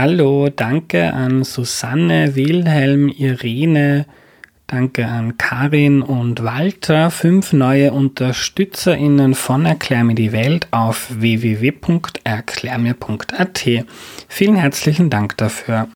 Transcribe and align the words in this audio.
Hallo, 0.00 0.48
danke 0.48 1.12
an 1.12 1.42
Susanne, 1.42 2.36
Wilhelm, 2.36 3.08
Irene, 3.08 4.06
danke 4.68 5.08
an 5.08 5.38
Karin 5.38 6.02
und 6.02 6.44
Walter, 6.44 7.10
fünf 7.10 7.52
neue 7.52 7.90
UnterstützerInnen 7.90 9.34
von 9.34 9.66
Erklär 9.66 10.04
mir 10.04 10.14
die 10.14 10.30
Welt 10.30 10.68
auf 10.70 11.08
www.erklärmir.at. 11.18 13.66
Vielen 14.28 14.54
herzlichen 14.54 15.10
Dank 15.10 15.36
dafür. 15.36 15.88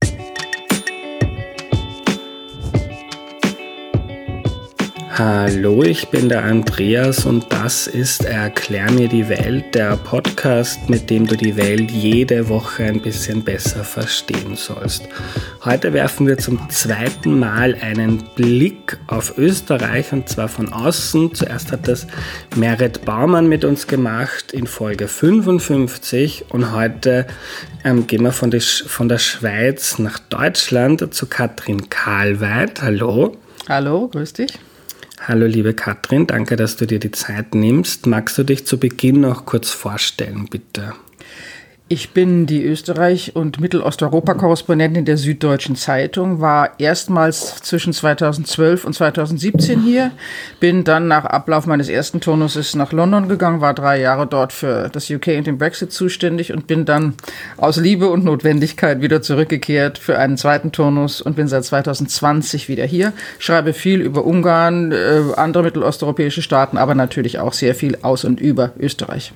Hallo, 5.14 5.82
ich 5.82 6.08
bin 6.08 6.30
der 6.30 6.42
Andreas 6.42 7.26
und 7.26 7.52
das 7.52 7.86
ist 7.86 8.24
Erklär 8.24 8.90
mir 8.92 9.08
die 9.08 9.28
Welt, 9.28 9.74
der 9.74 9.98
Podcast, 9.98 10.88
mit 10.88 11.10
dem 11.10 11.26
du 11.26 11.36
die 11.36 11.54
Welt 11.58 11.90
jede 11.90 12.48
Woche 12.48 12.84
ein 12.84 13.02
bisschen 13.02 13.44
besser 13.44 13.84
verstehen 13.84 14.56
sollst. 14.56 15.06
Heute 15.66 15.92
werfen 15.92 16.26
wir 16.26 16.38
zum 16.38 16.66
zweiten 16.70 17.38
Mal 17.38 17.76
einen 17.82 18.24
Blick 18.36 18.96
auf 19.06 19.36
Österreich 19.36 20.14
und 20.14 20.30
zwar 20.30 20.48
von 20.48 20.72
außen. 20.72 21.34
Zuerst 21.34 21.72
hat 21.72 21.88
das 21.88 22.06
Merit 22.56 23.04
Baumann 23.04 23.50
mit 23.50 23.66
uns 23.66 23.86
gemacht 23.86 24.52
in 24.52 24.66
Folge 24.66 25.08
55 25.08 26.46
und 26.48 26.72
heute 26.72 27.26
ähm, 27.84 28.06
gehen 28.06 28.22
wir 28.22 28.32
von, 28.32 28.50
die, 28.50 28.60
von 28.60 29.10
der 29.10 29.18
Schweiz 29.18 29.98
nach 29.98 30.18
Deutschland 30.18 31.12
zu 31.12 31.26
Katrin 31.26 31.90
Karlweit. 31.90 32.80
Hallo. 32.80 33.36
Hallo, 33.68 34.08
grüß 34.08 34.32
dich. 34.32 34.58
Hallo 35.24 35.46
liebe 35.46 35.72
Katrin, 35.72 36.26
danke, 36.26 36.56
dass 36.56 36.76
du 36.76 36.84
dir 36.84 36.98
die 36.98 37.12
Zeit 37.12 37.54
nimmst. 37.54 38.08
Magst 38.08 38.38
du 38.38 38.42
dich 38.42 38.66
zu 38.66 38.76
Beginn 38.76 39.20
noch 39.20 39.46
kurz 39.46 39.70
vorstellen, 39.70 40.48
bitte? 40.50 40.94
Ich 41.94 42.14
bin 42.14 42.46
die 42.46 42.64
Österreich- 42.64 43.36
und 43.36 43.60
Mittelosteuropa-Korrespondentin 43.60 45.04
der 45.04 45.18
Süddeutschen 45.18 45.76
Zeitung, 45.76 46.40
war 46.40 46.80
erstmals 46.80 47.56
zwischen 47.56 47.92
2012 47.92 48.86
und 48.86 48.94
2017 48.94 49.82
hier, 49.82 50.10
bin 50.58 50.84
dann 50.84 51.06
nach 51.06 51.26
Ablauf 51.26 51.66
meines 51.66 51.90
ersten 51.90 52.22
Turnuses 52.22 52.74
nach 52.76 52.92
London 52.92 53.28
gegangen, 53.28 53.60
war 53.60 53.74
drei 53.74 54.00
Jahre 54.00 54.26
dort 54.26 54.54
für 54.54 54.88
das 54.90 55.10
UK 55.10 55.36
und 55.36 55.46
den 55.46 55.58
Brexit 55.58 55.92
zuständig 55.92 56.54
und 56.54 56.66
bin 56.66 56.86
dann 56.86 57.12
aus 57.58 57.76
Liebe 57.76 58.08
und 58.08 58.24
Notwendigkeit 58.24 59.02
wieder 59.02 59.20
zurückgekehrt 59.20 59.98
für 59.98 60.18
einen 60.18 60.38
zweiten 60.38 60.72
Turnus 60.72 61.20
und 61.20 61.36
bin 61.36 61.46
seit 61.46 61.66
2020 61.66 62.70
wieder 62.70 62.86
hier, 62.86 63.12
schreibe 63.38 63.74
viel 63.74 64.00
über 64.00 64.24
Ungarn, 64.24 64.92
äh, 64.92 65.20
andere 65.36 65.64
mittelosteuropäische 65.64 66.40
Staaten, 66.40 66.78
aber 66.78 66.94
natürlich 66.94 67.38
auch 67.38 67.52
sehr 67.52 67.74
viel 67.74 67.98
aus 68.00 68.24
und 68.24 68.40
über 68.40 68.70
Österreich. 68.78 69.34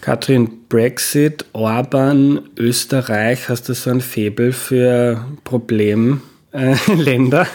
Katrin, 0.00 0.66
Brexit, 0.68 1.44
Orban, 1.52 2.40
Österreich, 2.56 3.48
hast 3.48 3.68
du 3.68 3.74
so 3.74 3.90
ein 3.90 4.00
Faible 4.00 4.52
für 4.52 5.26
Problemländer? 5.44 6.20
Äh, 6.52 6.74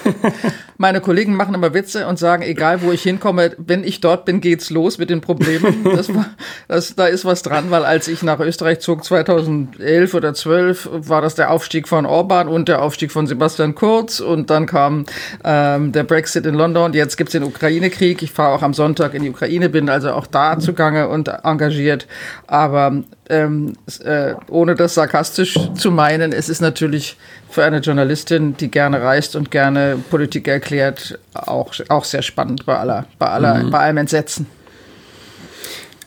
Meine 0.78 1.00
Kollegen 1.00 1.36
machen 1.36 1.56
immer 1.56 1.74
Witze 1.74 2.08
und 2.08 2.20
sagen, 2.20 2.44
egal 2.44 2.82
wo 2.82 2.92
ich 2.92 3.02
hinkomme, 3.02 3.52
wenn 3.58 3.84
ich 3.84 4.02
dort 4.02 4.26
bin, 4.26 4.42
geht's 4.42 4.70
los 4.70 4.98
mit 4.98 5.10
den 5.10 5.22
Problemen. 5.22 5.84
Das 5.84 6.14
war, 6.14 6.26
das, 6.68 6.96
da 6.96 7.08
ist 7.08 7.24
was 7.24 7.42
dran, 7.44 7.72
weil 7.72 7.86
als 7.86 8.08
ich 8.08 8.24
nach 8.24 8.40
Österreich 8.40 8.80
zog, 8.80 9.04
2011 9.04 10.14
oder 10.14 10.34
12, 10.34 10.90
war 10.92 11.22
das 11.22 11.36
der 11.36 11.52
Aufstieg 11.52 11.88
von 11.88 12.06
Orban 12.06 12.48
und 12.48 12.68
der 12.68 12.82
Aufstieg 12.82 13.12
von 13.12 13.28
Sebastian 13.28 13.76
Kurz 13.76 14.20
und 14.20 14.50
dann 14.50 14.66
kam 14.66 15.06
ähm, 15.44 15.92
der 15.92 16.04
Brexit 16.04 16.46
in 16.46 16.56
London 16.56 16.94
jetzt 16.94 17.18
gibt's 17.18 17.34
den 17.34 17.44
Ukraine-Krieg. 17.44 18.22
Ich 18.22 18.32
fahre 18.32 18.56
auch 18.56 18.62
am 18.62 18.74
Sonntag 18.74 19.14
in 19.14 19.24
die 19.24 19.30
Ukraine, 19.30 19.70
bin 19.70 19.90
also 19.90 20.12
auch 20.12 20.28
da 20.28 20.60
zugange 20.60 21.08
und 21.08 21.28
engagiert. 21.28 22.08
Aber 22.48 23.04
ähm, 23.30 23.74
äh, 24.04 24.34
ohne 24.50 24.76
das 24.76 24.96
sarkastisch 24.96 25.58
zu 25.76 25.92
meinen, 25.92 26.32
es 26.32 26.50
ist 26.50 26.62
natürlich 26.62 27.18
für 27.50 27.64
eine 27.64 27.80
Journalistin, 27.80 28.56
die 28.58 28.70
gerne 28.70 29.02
reist 29.02 29.36
und 29.36 29.52
gerne 29.52 29.98
Politik 30.10 30.48
erklärt, 30.48 31.20
auch, 31.34 31.74
auch 31.90 32.06
sehr 32.06 32.22
spannend 32.22 32.66
bei 32.66 32.78
aller, 32.78 33.06
bei 33.18 33.28
aller, 33.28 33.64
mhm. 33.64 33.72
bei 33.72 33.80
allem 33.80 33.98
Entsetzen. 33.98 34.48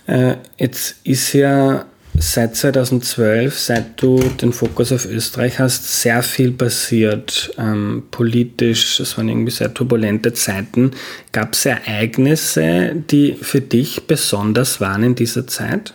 Äh, 0.07 0.37
jetzt 0.57 0.97
ist 1.05 1.33
ja 1.33 1.85
seit 2.19 2.57
2012, 2.57 3.59
seit 3.59 4.03
du 4.03 4.19
den 4.19 4.53
Fokus 4.53 4.93
auf 4.93 5.07
Österreich 5.07 5.59
hast, 5.59 6.01
sehr 6.01 6.23
viel 6.23 6.53
passiert 6.53 7.53
ähm, 7.59 8.05
politisch. 8.11 9.01
Es 9.01 9.17
waren 9.17 9.29
irgendwie 9.29 9.51
sehr 9.51 9.73
turbulente 9.73 10.33
Zeiten. 10.33 10.93
Gab 11.33 11.55
es 11.55 11.67
Ereignisse, 11.67 12.93
die 13.11 13.35
für 13.41 13.61
dich 13.61 14.07
besonders 14.07 14.81
waren 14.81 15.03
in 15.03 15.15
dieser 15.15 15.47
Zeit? 15.47 15.95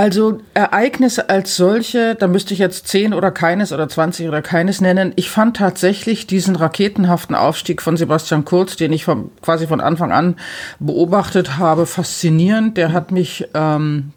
Also 0.00 0.40
Ereignisse 0.54 1.28
als 1.28 1.56
solche, 1.56 2.14
da 2.14 2.26
müsste 2.26 2.54
ich 2.54 2.58
jetzt 2.58 2.88
10 2.88 3.12
oder 3.12 3.30
keines 3.30 3.70
oder 3.70 3.86
20 3.86 4.28
oder 4.28 4.40
keines 4.40 4.80
nennen. 4.80 5.12
Ich 5.16 5.28
fand 5.28 5.58
tatsächlich 5.58 6.26
diesen 6.26 6.56
raketenhaften 6.56 7.36
Aufstieg 7.36 7.82
von 7.82 7.98
Sebastian 7.98 8.46
Kurz, 8.46 8.76
den 8.76 8.94
ich 8.94 9.04
vom, 9.04 9.30
quasi 9.42 9.66
von 9.66 9.82
Anfang 9.82 10.10
an 10.10 10.36
beobachtet 10.78 11.58
habe, 11.58 11.84
faszinierend. 11.84 12.78
Der 12.78 12.94
hat 12.94 13.10
mich 13.10 13.46
ähm, 13.52 14.12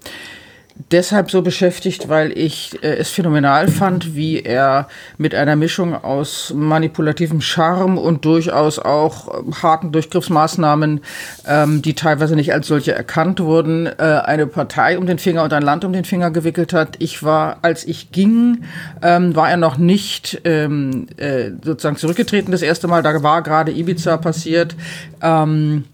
deshalb 0.91 1.29
so 1.29 1.41
beschäftigt, 1.41 2.09
weil 2.09 2.37
ich 2.37 2.83
äh, 2.83 2.95
es 2.95 3.09
phänomenal 3.09 3.67
fand, 3.67 4.15
wie 4.15 4.41
er 4.41 4.87
mit 5.17 5.35
einer 5.35 5.55
Mischung 5.55 5.93
aus 5.93 6.53
manipulativem 6.55 7.41
Charme 7.41 7.97
und 7.97 8.25
durchaus 8.25 8.79
auch 8.79 9.27
äh, 9.27 9.51
harten 9.61 9.91
Durchgriffsmaßnahmen, 9.91 11.01
ähm, 11.47 11.81
die 11.81 11.93
teilweise 11.93 12.35
nicht 12.35 12.53
als 12.53 12.67
solche 12.67 12.93
erkannt 12.93 13.39
wurden, 13.39 13.85
äh, 13.85 14.21
eine 14.25 14.47
Partei 14.47 14.97
um 14.97 15.05
den 15.05 15.19
Finger 15.19 15.43
und 15.43 15.53
ein 15.53 15.63
Land 15.63 15.85
um 15.85 15.93
den 15.93 16.05
Finger 16.05 16.31
gewickelt 16.31 16.73
hat. 16.73 16.95
Ich 16.99 17.23
war, 17.23 17.57
als 17.61 17.85
ich 17.85 18.11
ging, 18.11 18.63
ähm, 19.01 19.35
war 19.35 19.49
er 19.49 19.57
noch 19.57 19.77
nicht 19.77 20.41
ähm, 20.45 21.07
äh, 21.17 21.51
sozusagen 21.63 21.97
zurückgetreten 21.97 22.51
das 22.51 22.61
erste 22.61 22.87
Mal. 22.87 23.03
Da 23.03 23.21
war 23.23 23.41
gerade 23.41 23.71
Ibiza 23.71 24.17
passiert. 24.17 24.75
Ähm, 25.21 25.85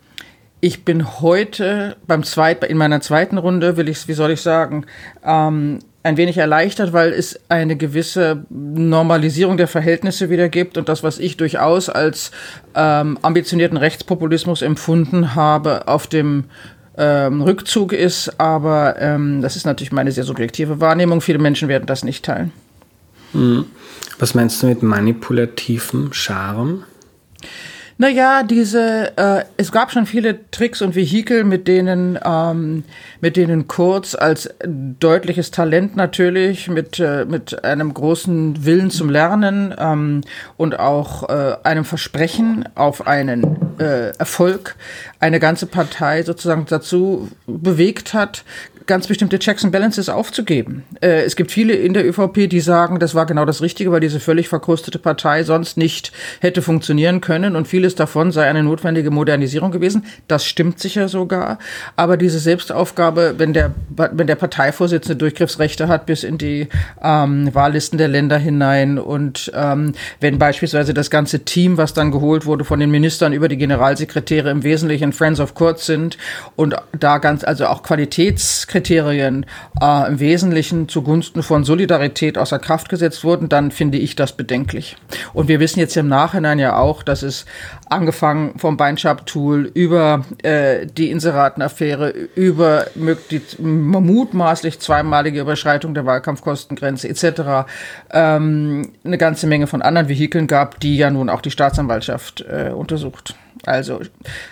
ich 0.62 0.84
bin 0.84 1.22
heute 1.22 1.96
beim 2.08 2.24
zweiten, 2.24 2.66
in 2.66 2.78
meiner 2.78 3.02
zweiten 3.02 3.38
Runde, 3.38 3.78
will 3.78 3.88
ich, 3.90 4.08
wie 4.08 4.14
soll 4.14 4.32
ich 4.32 4.42
sagen, 4.42 4.86
ähm, 5.24 5.80
ein 6.04 6.18
wenig 6.18 6.38
erleichtert, 6.38 6.94
weil 6.94 7.12
es 7.12 7.40
eine 7.50 7.76
gewisse 7.76 8.46
Normalisierung 8.50 9.58
der 9.58 9.68
Verhältnisse 9.68 10.30
wieder 10.30 10.50
gibt 10.50 10.78
und 10.78 10.90
das, 10.90 11.04
was 11.04 11.20
ich 11.20 11.38
durchaus 11.38 11.90
als 11.90 12.32
ähm, 12.74 13.18
ambitionierten 13.22 13.78
Rechtspopulismus 13.78 14.62
empfunden 14.62 15.36
habe, 15.36 15.88
auf 15.88 16.08
dem 16.08 16.46
ähm, 16.98 17.42
Rückzug 17.42 17.94
ist. 17.94 18.40
Aber 18.40 18.96
ähm, 19.00 19.42
das 19.42 19.56
ist 19.56 19.66
natürlich 19.66 19.92
meine 19.92 20.12
sehr 20.12 20.24
subjektive 20.24 20.80
Wahrnehmung. 20.80 21.22
Viele 21.22 21.40
Menschen 21.40 21.68
werden 21.68 21.86
das 21.86 22.04
nicht 22.04 22.26
teilen. 22.26 22.52
Hm. 23.34 23.66
Was 24.20 24.34
meinst 24.34 24.62
du 24.64 24.68
mit 24.68 24.84
manipulativem 24.84 26.12
Charme? 26.14 26.84
Naja, 28.02 28.44
diese, 28.44 29.12
äh, 29.18 29.44
es 29.58 29.74
gab 29.74 29.92
schon 29.92 30.06
viele 30.06 30.50
Tricks 30.52 30.82
und 30.82 30.96
Vehikel, 30.96 31.44
mit 31.44 31.68
denen, 31.68 32.18
ähm, 32.24 32.86
mit 33.20 33.36
denen 33.36 33.68
Kurz 33.68 34.16
als 34.16 34.50
deutliches 34.66 35.52
Talent 35.52 35.98
natürlich, 35.98 36.70
mit, 36.70 36.98
äh, 37.02 37.26
mit 37.26 37.66
einem 37.66 37.94
großen 37.94 38.64
Willen 38.64 38.90
zum 38.90 39.10
Lernen 39.10 39.76
ähm, 39.78 40.22
und 40.56 40.80
auch 40.80 41.28
äh, 41.28 41.58
einem 41.64 41.84
Versprechen 41.84 42.70
auf 42.74 43.06
einen 43.06 43.58
äh, 43.82 44.12
Erfolg 44.18 44.78
eine 45.20 45.42
ganze 45.42 45.66
Partei 45.66 46.24
sozusagen 46.24 46.68
dazu 46.70 47.28
bewegt 47.48 48.14
hat, 48.14 48.46
ganz 48.90 49.06
bestimmte 49.06 49.38
Checks 49.38 49.64
and 49.64 49.72
Balances 49.72 50.10
aufzugeben. 50.10 50.84
Äh, 51.00 51.22
es 51.22 51.36
gibt 51.36 51.52
viele 51.52 51.74
in 51.74 51.94
der 51.94 52.06
ÖVP, 52.10 52.50
die 52.50 52.60
sagen, 52.60 52.98
das 52.98 53.14
war 53.14 53.28
genau 53.28 53.46
das 53.46 53.62
Richtige, 53.62 53.92
weil 53.92 54.00
diese 54.00 54.20
völlig 54.20 54.50
verkrustete 54.50 54.98
Partei 54.98 55.44
sonst 55.44 55.78
nicht 55.78 56.12
hätte 56.40 56.64
funktionieren 56.64 57.22
können 57.22 57.56
und 57.56 57.68
vieles 57.68 57.94
davon 57.94 58.32
sei 58.32 58.48
eine 58.48 58.64
notwendige 58.64 59.12
Modernisierung 59.12 59.70
gewesen. 59.70 60.06
Das 60.28 60.44
stimmt 60.44 60.80
sicher 60.80 61.08
sogar. 61.08 61.60
Aber 61.96 62.18
diese 62.18 62.40
Selbstaufgabe, 62.40 63.36
wenn 63.38 63.54
der, 63.54 63.76
wenn 63.96 64.26
der 64.26 64.36
Parteivorsitzende 64.36 65.16
Durchgriffsrechte 65.18 65.88
hat 65.88 66.08
bis 66.08 66.24
in 66.24 66.40
die 66.40 66.68
ähm, 67.04 67.54
Wahllisten 67.54 68.00
der 68.00 68.08
Länder 68.08 68.40
hinein 68.40 68.98
und 68.98 69.52
ähm, 69.54 69.94
wenn 70.20 70.40
beispielsweise 70.40 70.96
das 70.96 71.12
ganze 71.12 71.46
Team, 71.46 71.78
was 71.78 71.94
dann 71.94 72.10
geholt 72.10 72.48
wurde 72.48 72.66
von 72.66 72.80
den 72.80 72.90
Ministern 72.90 73.34
über 73.34 73.50
die 73.50 73.58
Generalsekretäre 73.58 74.50
im 74.50 74.64
Wesentlichen 74.64 75.14
Friends 75.14 75.40
of 75.40 75.54
Court 75.54 75.78
sind 75.78 76.18
und 76.56 76.76
da 77.00 77.20
ganz, 77.20 77.44
also 77.44 77.68
auch 77.68 77.84
Qualitätskriterien 77.84 78.79
Kriterien 78.80 79.46
äh, 79.82 80.08
im 80.08 80.22
Wesentlichen 80.22 80.88
zugunsten 80.88 81.44
von 81.44 81.66
Solidarität 81.66 82.38
außer 82.38 82.60
Kraft 82.60 82.88
gesetzt 82.88 83.26
wurden, 83.26 83.50
dann 83.50 83.72
finde 83.72 83.98
ich 83.98 84.16
das 84.16 84.32
bedenklich. 84.32 84.96
Und 85.34 85.50
wir 85.50 85.60
wissen 85.60 85.80
jetzt 85.80 85.98
im 85.98 86.08
Nachhinein 86.08 86.60
ja 86.60 86.78
auch, 86.78 87.04
dass 87.04 87.22
es 87.22 87.46
angefangen 87.90 88.58
vom 88.58 88.78
Beinschab-Tool 88.78 89.70
über 89.74 90.24
äh, 90.44 90.86
die 90.86 91.12
Inseratenaffäre, 91.12 92.10
über 92.36 92.86
die 92.96 93.42
mutmaßlich 93.62 94.80
zweimalige 94.80 95.42
Überschreitung 95.42 95.94
der 95.94 96.06
Wahlkampfkostengrenze 96.06 97.10
etc. 97.10 97.70
Ähm, 98.12 98.94
eine 99.04 99.18
ganze 99.18 99.46
Menge 99.48 99.68
von 99.68 99.82
anderen 99.82 100.08
Vehikeln 100.08 100.48
gab, 100.48 100.80
die 100.80 100.96
ja 100.96 101.10
nun 101.10 101.28
auch 101.28 101.42
die 101.42 101.52
Staatsanwaltschaft 101.52 102.46
äh, 102.50 102.70
untersucht. 102.70 103.36
Also 103.66 104.00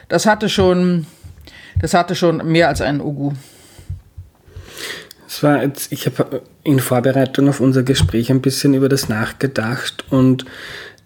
das 0.09 0.25
hatte 0.25 0.49
schon, 0.49 1.07
das 1.79 1.93
hatte 1.93 2.13
schon 2.13 2.45
mehr 2.45 2.67
als 2.67 2.81
einen 2.81 2.99
Ugu. 2.99 3.31
War 5.43 5.63
jetzt, 5.63 5.91
ich 5.91 6.05
habe 6.05 6.41
in 6.63 6.79
Vorbereitung 6.79 7.49
auf 7.49 7.59
unser 7.59 7.83
Gespräch 7.83 8.29
ein 8.31 8.41
bisschen 8.41 8.73
über 8.73 8.89
das 8.89 9.09
nachgedacht 9.09 10.05
und 10.09 10.45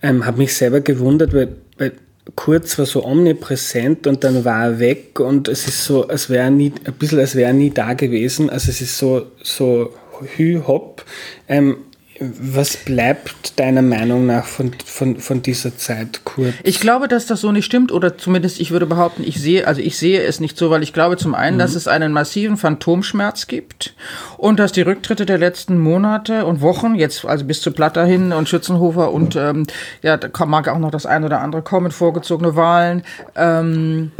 ähm, 0.01 0.25
habe 0.25 0.39
mich 0.39 0.55
selber 0.55 0.81
gewundert, 0.81 1.33
weil, 1.33 1.55
weil 1.77 1.93
Kurz 2.35 2.77
war 2.77 2.85
so 2.85 3.03
omnipräsent 3.03 4.05
und 4.05 4.23
dann 4.23 4.45
war 4.45 4.63
er 4.63 4.79
weg 4.79 5.19
und 5.19 5.47
es 5.47 5.67
ist 5.67 5.83
so, 5.83 6.07
als 6.07 6.29
wäre 6.29 6.51
nie, 6.51 6.71
ein 6.85 6.93
bisschen 6.93 7.19
als 7.19 7.35
wäre 7.35 7.47
er 7.47 7.53
nie 7.53 7.71
da 7.71 7.93
gewesen. 7.93 8.49
Also 8.49 8.69
es 8.69 8.79
ist 8.79 8.97
so, 8.97 9.25
so 9.41 9.91
hü 10.37 10.61
hopp. 10.65 11.03
Ähm, 11.47 11.77
was 12.21 12.77
bleibt 12.77 13.59
deiner 13.59 13.81
Meinung 13.81 14.27
nach 14.27 14.45
von, 14.45 14.71
von, 14.85 15.17
von 15.17 15.41
dieser 15.41 15.75
Zeit 15.75 16.21
kurz? 16.23 16.53
Ich 16.63 16.79
glaube, 16.79 17.07
dass 17.07 17.25
das 17.25 17.41
so 17.41 17.51
nicht 17.51 17.65
stimmt 17.65 17.91
oder 17.91 18.15
zumindest 18.15 18.59
ich 18.59 18.69
würde 18.69 18.85
behaupten, 18.85 19.23
ich 19.25 19.41
sehe, 19.41 19.65
also 19.65 19.81
ich 19.81 19.97
sehe 19.97 20.21
es 20.21 20.39
nicht 20.39 20.55
so, 20.55 20.69
weil 20.69 20.83
ich 20.83 20.93
glaube 20.93 21.17
zum 21.17 21.33
einen, 21.33 21.55
mhm. 21.55 21.59
dass 21.59 21.73
es 21.73 21.87
einen 21.87 22.11
massiven 22.11 22.57
Phantomschmerz 22.57 23.47
gibt 23.47 23.95
und 24.37 24.59
dass 24.59 24.71
die 24.71 24.81
Rücktritte 24.81 25.25
der 25.25 25.39
letzten 25.39 25.79
Monate 25.79 26.45
und 26.45 26.61
Wochen, 26.61 26.93
jetzt 26.93 27.25
also 27.25 27.43
bis 27.43 27.61
zu 27.61 27.71
Platter 27.71 28.05
hin 28.05 28.33
und 28.33 28.47
Schützenhofer 28.47 29.11
und 29.11 29.35
ähm, 29.35 29.65
ja, 30.03 30.17
da 30.17 30.45
mag 30.45 30.67
auch 30.67 30.79
noch 30.79 30.91
das 30.91 31.07
ein 31.07 31.23
oder 31.23 31.41
andere 31.41 31.63
kommen, 31.63 31.89
vorgezogene 31.89 32.55
Wahlen, 32.55 33.01
ähm, 33.35 34.11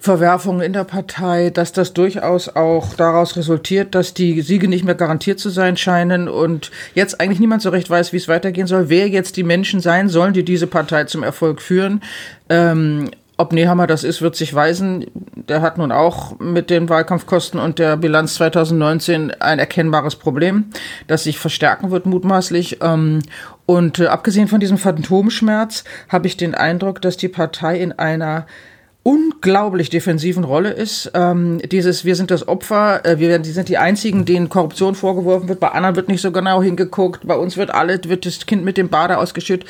Verwerfungen 0.00 0.60
in 0.60 0.72
der 0.72 0.84
Partei, 0.84 1.50
dass 1.50 1.72
das 1.72 1.92
durchaus 1.92 2.48
auch 2.48 2.94
daraus 2.94 3.36
resultiert, 3.36 3.94
dass 3.94 4.14
die 4.14 4.40
Siege 4.42 4.68
nicht 4.68 4.84
mehr 4.84 4.94
garantiert 4.94 5.40
zu 5.40 5.50
sein 5.50 5.76
scheinen 5.76 6.28
und 6.28 6.70
jetzt 6.94 7.20
eigentlich 7.20 7.40
niemand 7.40 7.62
so 7.62 7.70
recht 7.70 7.90
weiß, 7.90 8.12
wie 8.12 8.18
es 8.18 8.28
weitergehen 8.28 8.68
soll, 8.68 8.88
wer 8.88 9.08
jetzt 9.08 9.36
die 9.36 9.42
Menschen 9.42 9.80
sein 9.80 10.08
sollen, 10.08 10.34
die 10.34 10.44
diese 10.44 10.68
Partei 10.68 11.04
zum 11.04 11.24
Erfolg 11.24 11.60
führen. 11.60 12.00
Ähm, 12.48 13.10
ob 13.40 13.52
Nehammer 13.52 13.86
das 13.86 14.02
ist, 14.02 14.20
wird 14.20 14.34
sich 14.34 14.52
weisen. 14.52 15.06
Der 15.34 15.62
hat 15.62 15.78
nun 15.78 15.92
auch 15.92 16.38
mit 16.40 16.70
den 16.70 16.88
Wahlkampfkosten 16.88 17.60
und 17.60 17.78
der 17.78 17.96
Bilanz 17.96 18.34
2019 18.34 19.30
ein 19.40 19.60
erkennbares 19.60 20.16
Problem, 20.16 20.66
das 21.06 21.22
sich 21.22 21.38
verstärken 21.38 21.92
wird 21.92 22.04
mutmaßlich. 22.04 22.78
Ähm, 22.82 23.20
und 23.64 24.00
äh, 24.00 24.06
abgesehen 24.06 24.48
von 24.48 24.58
diesem 24.58 24.76
Phantomschmerz 24.76 25.84
habe 26.08 26.26
ich 26.26 26.36
den 26.36 26.56
Eindruck, 26.56 27.00
dass 27.00 27.16
die 27.16 27.28
Partei 27.28 27.78
in 27.78 27.92
einer 27.92 28.46
unglaublich 29.08 29.88
defensiven 29.88 30.44
Rolle 30.44 30.68
ist. 30.68 31.10
Ähm, 31.14 31.62
dieses, 31.72 32.04
wir 32.04 32.14
sind 32.14 32.30
das 32.30 32.46
Opfer, 32.46 33.06
äh, 33.06 33.18
wir 33.18 33.42
sind 33.42 33.70
die 33.70 33.78
einzigen, 33.78 34.26
denen 34.26 34.50
Korruption 34.50 34.94
vorgeworfen 34.94 35.48
wird. 35.48 35.60
Bei 35.60 35.70
anderen 35.70 35.96
wird 35.96 36.08
nicht 36.08 36.20
so 36.20 36.30
genau 36.30 36.62
hingeguckt. 36.62 37.26
Bei 37.26 37.34
uns 37.34 37.56
wird 37.56 37.70
alle, 37.70 37.98
wird 38.04 38.26
das 38.26 38.44
Kind 38.44 38.66
mit 38.66 38.76
dem 38.76 38.90
Bade 38.90 39.16
ausgeschüttet. 39.16 39.66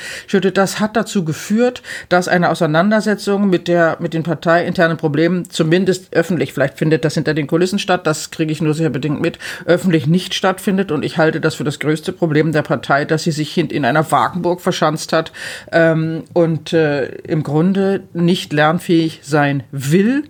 Das 0.57 0.81
hat 0.81 0.97
dazu 0.97 1.25
geführt, 1.25 1.85
dass 2.09 2.27
eine 2.27 2.51
Auseinandersetzung 2.51 3.49
mit 3.49 3.69
der, 3.69 3.99
mit 4.01 4.13
den 4.13 4.25
parteiinternen 4.25 4.97
Problemen 4.97 5.49
zumindest 5.49 6.09
öffentlich, 6.17 6.53
vielleicht 6.53 6.77
findet 6.77 7.05
das 7.05 7.15
hinter 7.15 7.33
den 7.33 7.47
Kulissen 7.47 7.79
statt. 7.79 8.09
Das 8.09 8.33
kriege 8.33 8.51
ich 8.51 8.61
nur 8.61 8.75
sehr 8.75 8.91
bedingt 8.91 9.21
mit, 9.21 9.39
öffentlich 9.67 10.09
nicht 10.09 10.35
stattfindet. 10.35 10.91
Und 10.91 11.05
ich 11.05 11.17
halte 11.17 11.41
das 11.41 11.55
für 11.55 11.65
das 11.65 11.79
größte 11.79 12.13
Problem 12.13 12.51
der 12.51 12.63
Partei, 12.63 13.05
dass 13.05 13.23
sie 13.23 13.31
sich 13.31 13.57
in 13.57 13.85
einer 13.85 14.11
Wagenburg 14.11 14.61
verschanzt 14.61 15.13
hat 15.13 15.31
ähm, 15.71 16.25
und 16.33 16.73
äh, 16.73 17.07
im 17.19 17.45
Grunde 17.45 18.03
nicht 18.15 18.53
lernfähig 18.53 19.21
sein 19.29 19.63
will, 19.71 20.25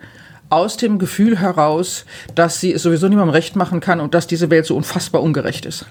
aus 0.51 0.77
dem 0.77 0.99
Gefühl 0.99 1.39
heraus, 1.39 2.05
dass 2.35 2.61
sie 2.61 2.73
es 2.73 2.83
sowieso 2.83 3.09
niemandem 3.09 3.35
recht 3.35 3.57
machen 3.57 3.81
kann 3.81 4.01
und 4.01 4.15
dass 4.15 4.27
diese 4.27 4.51
Welt 4.51 4.67
so 4.67 4.77
unfassbar 4.77 5.23
ungerecht 5.23 5.67
ist. 5.67 5.87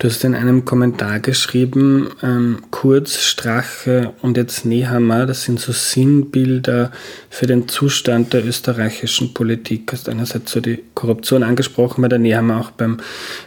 Du 0.00 0.06
hast 0.06 0.22
in 0.22 0.36
einem 0.36 0.64
Kommentar 0.64 1.18
geschrieben, 1.18 2.10
ähm, 2.22 2.58
Kurz, 2.70 3.18
Strache 3.18 4.12
und 4.22 4.36
jetzt 4.36 4.64
Nehammer, 4.64 5.26
das 5.26 5.42
sind 5.42 5.58
so 5.58 5.72
Sinnbilder 5.72 6.92
für 7.30 7.46
den 7.48 7.66
Zustand 7.66 8.32
der 8.32 8.46
österreichischen 8.46 9.34
Politik. 9.34 9.88
Du 9.88 9.94
hast 9.94 10.08
einerseits 10.08 10.52
so 10.52 10.60
die 10.60 10.84
Korruption 10.94 11.42
angesprochen, 11.42 12.02
weil 12.02 12.10
der 12.10 12.20
Nehammer 12.20 12.60
auch 12.60 12.70
beim 12.70 12.98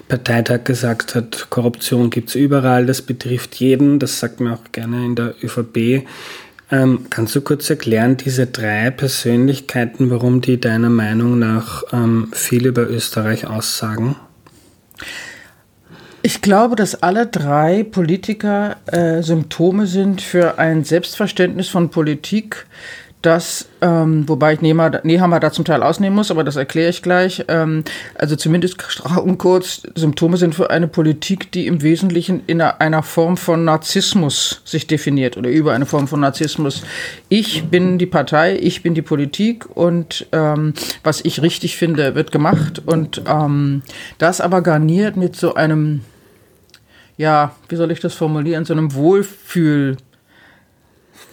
Parteitag 0.09 0.65
gesagt 0.65 1.15
hat, 1.15 1.47
Korruption 1.49 2.09
gibt 2.09 2.27
es 2.27 2.35
überall, 2.35 2.85
das 2.85 3.01
betrifft 3.01 3.55
jeden, 3.55 3.99
das 3.99 4.19
sagt 4.19 4.41
man 4.41 4.55
auch 4.55 4.71
gerne 4.73 5.05
in 5.05 5.15
der 5.15 5.35
ÖVP. 5.41 6.05
Ähm, 6.71 7.07
kannst 7.09 7.35
du 7.35 7.41
kurz 7.41 7.69
erklären, 7.69 8.15
diese 8.15 8.47
drei 8.47 8.91
Persönlichkeiten, 8.91 10.09
warum 10.09 10.39
die 10.39 10.59
deiner 10.59 10.89
Meinung 10.89 11.37
nach 11.37 11.83
ähm, 11.91 12.29
viel 12.31 12.65
über 12.65 12.89
Österreich 12.89 13.45
aussagen? 13.45 14.15
Ich 16.23 16.41
glaube, 16.41 16.75
dass 16.75 17.01
alle 17.01 17.27
drei 17.27 17.83
Politiker 17.83 18.77
äh, 18.85 19.21
Symptome 19.21 19.87
sind 19.87 20.21
für 20.21 20.59
ein 20.59 20.83
Selbstverständnis 20.83 21.67
von 21.67 21.89
Politik, 21.89 22.67
dass, 23.21 23.67
ähm, 23.81 24.27
wobei 24.27 24.53
ich 24.53 24.61
Nehammer 24.61 25.39
da 25.39 25.51
zum 25.51 25.65
Teil 25.65 25.83
ausnehmen 25.83 26.15
muss, 26.15 26.31
aber 26.31 26.43
das 26.43 26.55
erkläre 26.55 26.89
ich 26.89 27.01
gleich, 27.01 27.45
ähm, 27.49 27.83
also 28.15 28.35
zumindest 28.35 28.77
und 29.23 29.37
kurz, 29.37 29.83
Symptome 29.95 30.37
sind 30.37 30.55
für 30.55 30.71
eine 30.71 30.87
Politik, 30.87 31.51
die 31.51 31.67
im 31.67 31.81
Wesentlichen 31.83 32.41
in 32.47 32.61
einer 32.61 33.03
Form 33.03 33.37
von 33.37 33.63
Narzissmus 33.63 34.61
sich 34.65 34.87
definiert 34.87 35.37
oder 35.37 35.49
über 35.49 35.73
eine 35.73 35.85
Form 35.85 36.07
von 36.07 36.21
Narzissmus. 36.21 36.83
Ich 37.29 37.65
bin 37.65 37.99
die 37.99 38.07
Partei, 38.07 38.57
ich 38.57 38.81
bin 38.81 38.95
die 38.95 39.01
Politik 39.03 39.65
und 39.75 40.25
ähm, 40.31 40.73
was 41.03 41.23
ich 41.23 41.41
richtig 41.41 41.77
finde, 41.77 42.15
wird 42.15 42.31
gemacht 42.31 42.81
und 42.85 43.21
ähm, 43.27 43.83
das 44.17 44.41
aber 44.41 44.61
garniert 44.61 45.15
mit 45.15 45.35
so 45.35 45.53
einem, 45.53 46.01
ja, 47.17 47.55
wie 47.69 47.75
soll 47.75 47.91
ich 47.91 47.99
das 47.99 48.15
formulieren, 48.15 48.65
so 48.65 48.73
einem 48.73 48.93
Wohlfühl- 48.93 49.97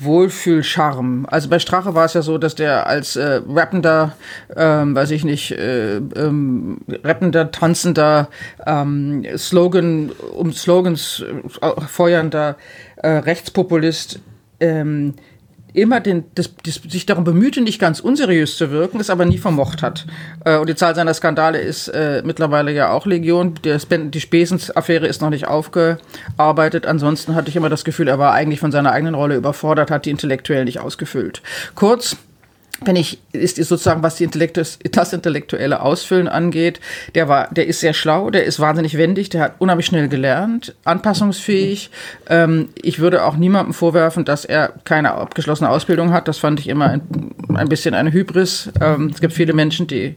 Wohlfühlcharme. 0.00 1.30
Also 1.30 1.48
bei 1.48 1.58
Strache 1.58 1.94
war 1.94 2.04
es 2.04 2.14
ja 2.14 2.22
so, 2.22 2.38
dass 2.38 2.54
der 2.54 2.86
als 2.86 3.16
äh, 3.16 3.40
rappender, 3.48 4.14
ähm, 4.56 4.94
weiß 4.94 5.10
ich 5.10 5.24
nicht, 5.24 5.52
äh, 5.52 5.96
ähm, 5.96 6.78
rappender, 7.04 7.50
tanzender, 7.50 8.28
ähm, 8.66 9.26
Slogan, 9.36 10.10
um 10.34 10.52
Slogans 10.52 11.24
äh, 11.60 11.80
feuernder 11.86 12.56
äh, 12.96 13.08
Rechtspopulist 13.08 14.20
ähm, 14.60 15.14
immer 15.72 16.00
den, 16.00 16.24
das, 16.34 16.50
das, 16.64 16.80
sich 16.88 17.06
darum 17.06 17.24
bemühte, 17.24 17.60
nicht 17.60 17.78
ganz 17.78 18.00
unseriös 18.00 18.56
zu 18.56 18.70
wirken, 18.70 19.00
es 19.00 19.10
aber 19.10 19.24
nie 19.24 19.38
vermocht 19.38 19.82
hat. 19.82 20.06
Äh, 20.44 20.56
und 20.58 20.68
die 20.68 20.74
Zahl 20.74 20.94
seiner 20.94 21.14
Skandale 21.14 21.58
ist 21.58 21.88
äh, 21.88 22.22
mittlerweile 22.24 22.72
ja 22.72 22.90
auch 22.90 23.06
Legion. 23.06 23.54
Der 23.64 23.78
die 23.78 24.20
Spesens-Affäre 24.20 25.06
ist 25.06 25.22
noch 25.22 25.30
nicht 25.30 25.46
aufgearbeitet. 25.46 26.86
Ansonsten 26.86 27.34
hatte 27.34 27.48
ich 27.48 27.56
immer 27.56 27.68
das 27.68 27.84
Gefühl, 27.84 28.08
er 28.08 28.18
war 28.18 28.32
eigentlich 28.32 28.60
von 28.60 28.72
seiner 28.72 28.92
eigenen 28.92 29.14
Rolle 29.14 29.36
überfordert, 29.36 29.90
hat 29.90 30.06
die 30.06 30.10
intellektuell 30.10 30.64
nicht 30.64 30.80
ausgefüllt. 30.80 31.42
Kurz, 31.74 32.16
wenn 32.84 32.96
ich, 32.96 33.18
ist 33.32 33.56
sozusagen, 33.56 34.02
was 34.02 34.16
die 34.16 34.24
Intellektu 34.24 34.60
das 34.60 35.12
intellektuelle 35.12 35.80
Ausfüllen 35.82 36.28
angeht, 36.28 36.80
der 37.14 37.28
war, 37.28 37.48
der 37.52 37.66
ist 37.66 37.80
sehr 37.80 37.92
schlau, 37.92 38.30
der 38.30 38.44
ist 38.44 38.60
wahnsinnig 38.60 38.96
wendig, 38.96 39.30
der 39.30 39.42
hat 39.42 39.54
unheimlich 39.58 39.86
schnell 39.86 40.08
gelernt, 40.08 40.74
anpassungsfähig. 40.84 41.90
Ähm, 42.28 42.68
ich 42.80 43.00
würde 43.00 43.24
auch 43.24 43.36
niemandem 43.36 43.74
vorwerfen, 43.74 44.24
dass 44.24 44.44
er 44.44 44.72
keine 44.84 45.12
abgeschlossene 45.12 45.70
Ausbildung 45.70 46.12
hat. 46.12 46.28
Das 46.28 46.38
fand 46.38 46.60
ich 46.60 46.68
immer 46.68 46.86
ein, 46.86 47.02
ein 47.54 47.68
bisschen 47.68 47.94
eine 47.94 48.12
Hybris. 48.12 48.70
Ähm, 48.80 49.10
es 49.12 49.20
gibt 49.20 49.32
viele 49.32 49.54
Menschen, 49.54 49.86
die 49.86 50.14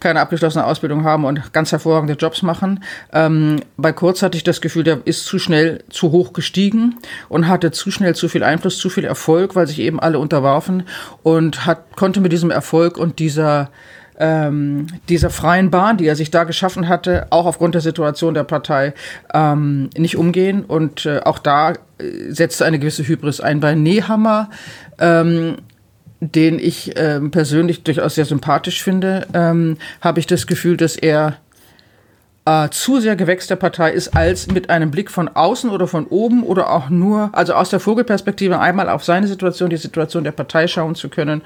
keine 0.00 0.20
abgeschlossene 0.20 0.66
Ausbildung 0.66 1.04
haben 1.04 1.24
und 1.24 1.52
ganz 1.52 1.72
hervorragende 1.72 2.14
Jobs 2.14 2.42
machen. 2.42 2.84
Ähm, 3.12 3.60
bei 3.76 3.92
Kurz 3.92 4.22
hatte 4.22 4.36
ich 4.36 4.44
das 4.44 4.60
Gefühl, 4.60 4.84
der 4.84 5.00
ist 5.06 5.24
zu 5.24 5.38
schnell 5.38 5.82
zu 5.88 6.12
hoch 6.12 6.32
gestiegen 6.34 6.98
und 7.28 7.48
hatte 7.48 7.70
zu 7.70 7.90
schnell 7.90 8.14
zu 8.14 8.28
viel 8.28 8.42
Einfluss, 8.42 8.78
zu 8.78 8.90
viel 8.90 9.04
Erfolg, 9.04 9.56
weil 9.56 9.66
sich 9.66 9.78
eben 9.78 9.98
alle 9.98 10.18
unterwarfen 10.18 10.84
und 11.22 11.66
hat 11.66 11.96
konnte 12.02 12.20
mit 12.20 12.32
diesem 12.32 12.50
Erfolg 12.50 12.98
und 12.98 13.20
dieser 13.20 13.70
ähm, 14.18 14.88
dieser 15.08 15.30
freien 15.30 15.70
Bahn, 15.70 15.98
die 15.98 16.06
er 16.06 16.16
sich 16.16 16.32
da 16.32 16.42
geschaffen 16.42 16.88
hatte, 16.88 17.28
auch 17.30 17.46
aufgrund 17.46 17.76
der 17.76 17.80
Situation 17.80 18.34
der 18.34 18.42
Partei, 18.42 18.92
ähm, 19.32 19.88
nicht 19.96 20.16
umgehen. 20.16 20.64
Und 20.64 21.06
äh, 21.06 21.20
auch 21.24 21.38
da 21.38 21.70
äh, 21.70 21.74
setzte 22.28 22.64
eine 22.64 22.80
gewisse 22.80 23.06
Hybris 23.06 23.40
ein. 23.40 23.60
Bei 23.60 23.76
Nehammer, 23.76 24.50
ähm, 24.98 25.58
den 26.18 26.58
ich 26.58 26.92
ähm, 26.96 27.30
persönlich 27.30 27.84
durchaus 27.84 28.16
sehr 28.16 28.24
sympathisch 28.24 28.82
finde, 28.82 29.28
ähm, 29.32 29.76
habe 30.00 30.18
ich 30.18 30.26
das 30.26 30.48
Gefühl, 30.48 30.76
dass 30.76 30.96
er 30.96 31.36
äh, 32.46 32.68
zu 32.70 32.98
sehr 32.98 33.14
Gewächs 33.14 33.46
der 33.46 33.56
Partei 33.56 33.92
ist, 33.92 34.16
als 34.16 34.48
mit 34.48 34.70
einem 34.70 34.90
Blick 34.90 35.08
von 35.08 35.28
außen 35.28 35.70
oder 35.70 35.86
von 35.86 36.06
oben 36.06 36.42
oder 36.42 36.70
auch 36.70 36.90
nur, 36.90 37.30
also 37.32 37.54
aus 37.54 37.70
der 37.70 37.78
Vogelperspektive 37.78 38.58
einmal 38.58 38.88
auf 38.88 39.04
seine 39.04 39.28
Situation, 39.28 39.70
die 39.70 39.76
Situation 39.76 40.24
der 40.24 40.32
Partei 40.32 40.66
schauen 40.66 40.96
zu 40.96 41.08
können 41.08 41.42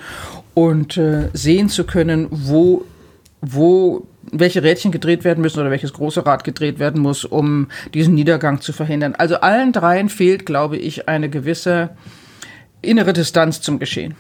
und 0.57 0.97
äh, 0.97 1.29
sehen 1.35 1.69
zu 1.69 1.85
können, 1.85 2.29
wo, 2.31 2.87
wo 3.43 4.07
welche 4.33 4.63
Rädchen 4.63 4.91
gedreht 4.91 5.23
werden 5.23 5.43
müssen 5.43 5.61
oder 5.61 5.71
welches 5.71 5.93
große 5.93 6.25
Rad 6.25 6.45
gedreht 6.45 6.79
werden 6.79 7.03
muss, 7.03 7.27
um 7.27 7.69
diesen 7.93 8.15
Niedergang 8.15 8.63
zu 8.63 8.73
verhindern. 8.73 9.15
Also 9.15 9.37
allen 9.37 9.73
dreien 9.73 10.09
fehlt, 10.09 10.47
glaube 10.47 10.79
ich, 10.79 11.11
eine 11.11 11.29
gewisse 11.29 11.91
innere 12.81 13.13
Distanz 13.13 13.61
zum 13.61 13.79
Geschehen. 13.79 14.15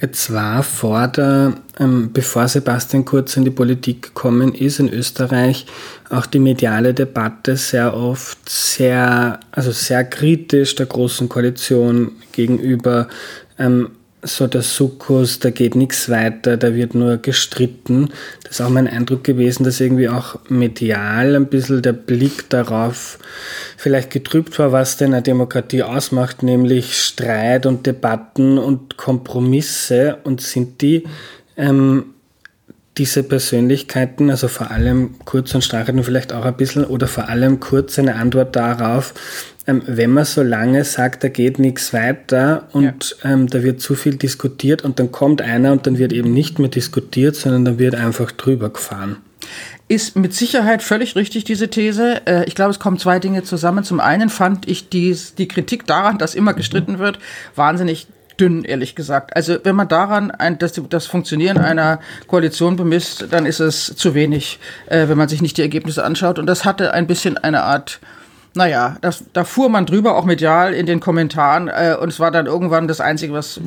Jetzt 0.00 0.32
war 0.32 0.62
vor 0.62 1.08
der, 1.08 1.52
ähm, 1.78 2.10
bevor 2.14 2.48
Sebastian 2.48 3.04
Kurz 3.04 3.36
in 3.36 3.44
die 3.44 3.50
Politik 3.50 4.02
gekommen 4.02 4.54
ist 4.54 4.80
in 4.80 4.88
Österreich, 4.88 5.66
auch 6.08 6.24
die 6.24 6.38
mediale 6.38 6.94
Debatte 6.94 7.56
sehr 7.56 7.94
oft 7.94 8.48
sehr, 8.48 9.38
also 9.52 9.70
sehr 9.70 10.04
kritisch 10.04 10.76
der 10.76 10.86
Großen 10.86 11.28
Koalition 11.28 12.12
gegenüber. 12.32 13.08
Ähm, 13.58 13.90
so 14.22 14.46
der 14.46 14.62
Sukkus, 14.62 15.38
da 15.38 15.50
geht 15.50 15.74
nichts 15.76 16.08
weiter, 16.08 16.56
da 16.56 16.74
wird 16.74 16.94
nur 16.94 17.18
gestritten. 17.18 18.10
Das 18.42 18.52
ist 18.52 18.60
auch 18.60 18.70
mein 18.70 18.88
Eindruck 18.88 19.24
gewesen, 19.24 19.64
dass 19.64 19.80
irgendwie 19.80 20.08
auch 20.08 20.38
medial 20.48 21.36
ein 21.36 21.46
bisschen 21.46 21.82
der 21.82 21.92
Blick 21.92 22.48
darauf 22.50 23.18
vielleicht 23.76 24.10
getrübt 24.10 24.58
war, 24.58 24.72
was 24.72 24.96
denn 24.96 25.12
eine 25.12 25.22
Demokratie 25.22 25.82
ausmacht, 25.82 26.42
nämlich 26.42 27.00
Streit 27.00 27.66
und 27.66 27.86
Debatten 27.86 28.58
und 28.58 28.96
Kompromisse 28.96 30.18
und 30.24 30.40
sind 30.40 30.82
die 30.82 31.04
ähm, 31.56 32.15
diese 32.98 33.22
Persönlichkeiten, 33.22 34.30
also 34.30 34.48
vor 34.48 34.70
allem 34.70 35.16
Kurz 35.24 35.54
und 35.54 35.62
Streichert 35.62 36.02
vielleicht 36.04 36.32
auch 36.32 36.44
ein 36.44 36.56
bisschen 36.56 36.84
oder 36.84 37.06
vor 37.06 37.28
allem 37.28 37.60
Kurz 37.60 37.98
eine 37.98 38.14
Antwort 38.14 38.56
darauf, 38.56 39.12
ähm, 39.66 39.82
wenn 39.86 40.10
man 40.10 40.24
so 40.24 40.42
lange 40.42 40.84
sagt, 40.84 41.24
da 41.24 41.28
geht 41.28 41.58
nichts 41.58 41.92
weiter 41.92 42.68
und 42.72 43.16
ja. 43.22 43.32
ähm, 43.32 43.48
da 43.48 43.62
wird 43.62 43.80
zu 43.80 43.94
viel 43.94 44.16
diskutiert 44.16 44.82
und 44.82 44.98
dann 44.98 45.12
kommt 45.12 45.42
einer 45.42 45.72
und 45.72 45.86
dann 45.86 45.98
wird 45.98 46.12
eben 46.12 46.32
nicht 46.32 46.58
mehr 46.58 46.68
diskutiert, 46.68 47.36
sondern 47.36 47.64
dann 47.64 47.78
wird 47.78 47.94
einfach 47.94 48.32
drüber 48.32 48.70
gefahren. 48.70 49.16
Ist 49.88 50.16
mit 50.16 50.34
Sicherheit 50.34 50.82
völlig 50.82 51.14
richtig, 51.14 51.44
diese 51.44 51.68
These. 51.68 52.22
Äh, 52.26 52.44
ich 52.46 52.54
glaube, 52.54 52.72
es 52.72 52.80
kommen 52.80 52.98
zwei 52.98 53.20
Dinge 53.20 53.44
zusammen. 53.44 53.84
Zum 53.84 54.00
einen 54.00 54.30
fand 54.30 54.68
ich 54.68 54.88
dies, 54.88 55.34
die 55.36 55.46
Kritik 55.46 55.86
daran, 55.86 56.18
dass 56.18 56.34
immer 56.34 56.54
gestritten 56.54 56.98
wird, 56.98 57.20
wahnsinnig 57.54 58.08
dünn, 58.40 58.64
ehrlich 58.64 58.94
gesagt. 58.94 59.34
Also 59.36 59.56
wenn 59.62 59.76
man 59.76 59.88
daran 59.88 60.30
ein, 60.30 60.58
das, 60.58 60.80
das 60.88 61.06
Funktionieren 61.06 61.58
einer 61.58 62.00
Koalition 62.26 62.76
bemisst, 62.76 63.26
dann 63.30 63.46
ist 63.46 63.60
es 63.60 63.94
zu 63.96 64.14
wenig, 64.14 64.58
äh, 64.86 65.08
wenn 65.08 65.18
man 65.18 65.28
sich 65.28 65.42
nicht 65.42 65.56
die 65.56 65.62
Ergebnisse 65.62 66.04
anschaut. 66.04 66.38
Und 66.38 66.46
das 66.46 66.64
hatte 66.64 66.92
ein 66.92 67.06
bisschen 67.06 67.38
eine 67.38 67.62
Art 67.62 68.00
naja, 68.56 68.96
das, 69.02 69.24
da 69.34 69.44
fuhr 69.44 69.68
man 69.68 69.84
drüber, 69.84 70.16
auch 70.16 70.24
medial 70.24 70.72
in 70.72 70.86
den 70.86 70.98
Kommentaren. 70.98 71.68
Äh, 71.68 71.94
und 72.00 72.08
es 72.08 72.18
war 72.18 72.30
dann 72.30 72.46
irgendwann 72.46 72.88
das 72.88 73.02
Einzige, 73.02 73.34
was 73.34 73.60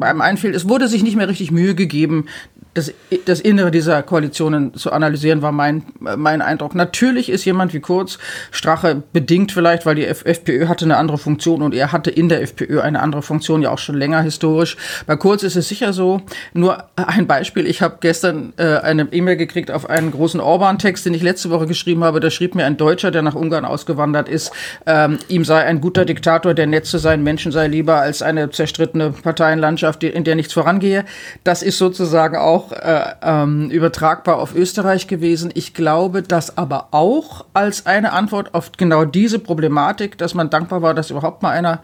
einem 0.00 0.20
einfiel. 0.20 0.52
Es 0.52 0.68
wurde 0.68 0.88
sich 0.88 1.04
nicht 1.04 1.14
mehr 1.14 1.28
richtig 1.28 1.52
Mühe 1.52 1.76
gegeben, 1.76 2.26
das, 2.74 2.92
das 3.26 3.40
Innere 3.40 3.70
dieser 3.70 4.02
Koalitionen 4.02 4.74
zu 4.74 4.92
analysieren, 4.92 5.42
war 5.42 5.50
mein, 5.50 5.84
mein 5.98 6.40
Eindruck. 6.40 6.74
Natürlich 6.74 7.28
ist 7.28 7.44
jemand 7.44 7.74
wie 7.74 7.80
Kurz, 7.80 8.18
Strache 8.52 9.02
bedingt 9.12 9.52
vielleicht, 9.52 9.86
weil 9.86 9.96
die 9.96 10.06
FPÖ 10.06 10.66
hatte 10.66 10.84
eine 10.84 10.96
andere 10.96 11.18
Funktion 11.18 11.62
und 11.62 11.74
er 11.74 11.90
hatte 11.90 12.10
in 12.10 12.28
der 12.28 12.42
FPÖ 12.42 12.80
eine 12.80 13.00
andere 13.00 13.22
Funktion, 13.22 13.62
ja 13.62 13.70
auch 13.70 13.78
schon 13.78 13.96
länger 13.96 14.22
historisch. 14.22 14.76
Bei 15.06 15.16
Kurz 15.16 15.42
ist 15.42 15.56
es 15.56 15.68
sicher 15.68 15.92
so. 15.92 16.22
Nur 16.52 16.84
ein 16.94 17.26
Beispiel, 17.26 17.66
ich 17.66 17.82
habe 17.82 17.96
gestern 18.00 18.52
äh, 18.56 18.76
eine 18.78 19.08
E-Mail 19.10 19.36
gekriegt 19.36 19.70
auf 19.70 19.90
einen 19.90 20.12
großen 20.12 20.40
Orban-Text, 20.40 21.06
den 21.06 21.14
ich 21.14 21.22
letzte 21.22 21.50
Woche 21.50 21.66
geschrieben 21.66 22.04
habe. 22.04 22.20
Da 22.20 22.30
schrieb 22.30 22.54
mir 22.54 22.66
ein 22.66 22.76
Deutscher, 22.76 23.10
der 23.10 23.22
nach 23.22 23.34
Ungarn 23.34 23.64
ausgewandert 23.64 24.28
ist, 24.28 24.52
ähm, 24.86 25.18
ihm 25.28 25.44
sei 25.44 25.64
ein 25.64 25.80
guter 25.80 26.04
Diktator, 26.04 26.54
der 26.54 26.66
nett 26.66 26.86
zu 26.86 26.98
seinen 26.98 27.24
Menschen 27.24 27.50
sei 27.50 27.66
lieber 27.66 27.96
als 27.96 28.22
eine 28.22 28.50
zerstrittene 28.50 29.10
Parteienlandschaft, 29.10 30.04
in 30.04 30.24
der 30.24 30.36
nichts 30.36 30.52
vorangehe. 30.52 31.04
Das 31.42 31.62
ist 31.62 31.78
sozusagen 31.78 32.36
auch 32.36 32.69
äh, 32.72 33.14
ähm, 33.22 33.70
übertragbar 33.70 34.38
auf 34.38 34.54
Österreich 34.54 35.06
gewesen. 35.06 35.50
Ich 35.54 35.74
glaube, 35.74 36.22
dass 36.22 36.56
aber 36.56 36.88
auch 36.92 37.44
als 37.52 37.86
eine 37.86 38.12
Antwort 38.12 38.54
auf 38.54 38.72
genau 38.76 39.04
diese 39.04 39.38
Problematik, 39.38 40.18
dass 40.18 40.34
man 40.34 40.50
dankbar 40.50 40.82
war, 40.82 40.94
dass 40.94 41.10
überhaupt 41.10 41.42
mal 41.42 41.50
einer 41.50 41.80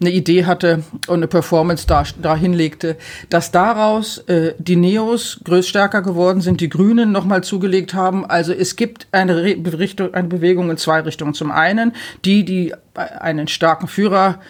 eine 0.00 0.10
Idee 0.10 0.46
hatte 0.46 0.82
und 1.08 1.16
eine 1.16 1.26
Performance 1.26 1.86
da, 1.86 2.04
da 2.22 2.34
hinlegte, 2.34 2.96
dass 3.28 3.50
daraus 3.50 4.18
äh, 4.28 4.54
die 4.58 4.76
Neos 4.76 5.40
größtstärker 5.44 6.00
geworden 6.00 6.40
sind, 6.40 6.62
die 6.62 6.70
Grünen 6.70 7.12
nochmal 7.12 7.44
zugelegt 7.44 7.92
haben. 7.92 8.24
Also 8.24 8.52
es 8.52 8.76
gibt 8.76 9.08
eine, 9.12 9.36
Re 9.36 9.56
Richtung, 9.78 10.14
eine 10.14 10.28
Bewegung 10.28 10.70
in 10.70 10.78
zwei 10.78 11.00
Richtungen. 11.00 11.34
Zum 11.34 11.50
einen 11.50 11.92
die, 12.24 12.44
die 12.44 12.72
einen 12.94 13.46
starken 13.46 13.88
Führer 13.88 14.40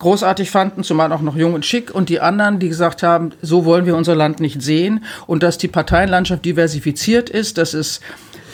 großartig 0.00 0.50
fanden, 0.50 0.82
zumal 0.82 1.12
auch 1.12 1.20
noch 1.20 1.36
jung 1.36 1.54
und 1.54 1.64
schick, 1.64 1.94
und 1.94 2.08
die 2.08 2.20
anderen, 2.20 2.58
die 2.58 2.68
gesagt 2.68 3.04
haben, 3.04 3.30
so 3.40 3.64
wollen 3.64 3.86
wir 3.86 3.96
unser 3.96 4.16
Land 4.16 4.40
nicht 4.40 4.60
sehen 4.60 5.04
und 5.28 5.44
dass 5.44 5.58
die 5.58 5.68
Parteienlandschaft 5.68 6.44
diversifiziert 6.44 7.30
ist, 7.30 7.58
dass 7.58 7.74
es 7.74 8.00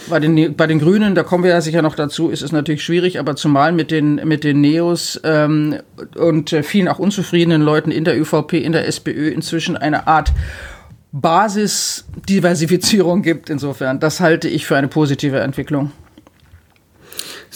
bei 0.08 0.20
den, 0.20 0.54
bei 0.54 0.66
den 0.66 0.78
Grünen, 0.78 1.14
da 1.14 1.22
kommen 1.22 1.44
wir 1.44 1.50
ja 1.50 1.60
sicher 1.60 1.82
noch 1.82 1.94
dazu, 1.94 2.28
ist 2.28 2.42
es 2.42 2.52
natürlich 2.52 2.84
schwierig, 2.84 3.18
aber 3.18 3.36
zumal 3.36 3.72
mit 3.72 3.90
den, 3.90 4.16
mit 4.16 4.44
den 4.44 4.60
Neos 4.60 5.18
ähm, 5.24 5.76
und 6.16 6.52
äh, 6.52 6.62
vielen 6.62 6.88
auch 6.88 6.98
unzufriedenen 6.98 7.62
Leuten 7.62 7.90
in 7.90 8.04
der 8.04 8.20
ÖVP, 8.20 8.52
in 8.54 8.72
der 8.72 8.86
SPÖ 8.86 9.30
inzwischen 9.30 9.76
eine 9.76 10.06
Art 10.06 10.32
Basisdiversifizierung 11.12 13.22
gibt. 13.22 13.50
Insofern, 13.50 14.00
das 14.00 14.20
halte 14.20 14.48
ich 14.48 14.66
für 14.66 14.76
eine 14.76 14.88
positive 14.88 15.40
Entwicklung. 15.40 15.92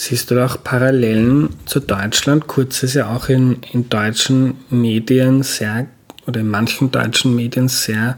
Siehst 0.02 0.30
du 0.30 0.42
auch 0.42 0.64
Parallelen 0.64 1.50
zu 1.66 1.78
Deutschland? 1.78 2.46
Kurz 2.46 2.82
ist 2.82 2.94
ja 2.94 3.14
auch 3.14 3.28
in, 3.28 3.58
in 3.70 3.90
deutschen 3.90 4.54
Medien 4.70 5.42
sehr, 5.42 5.88
oder 6.26 6.40
in 6.40 6.48
manchen 6.48 6.90
deutschen 6.90 7.36
Medien 7.36 7.68
sehr 7.68 8.16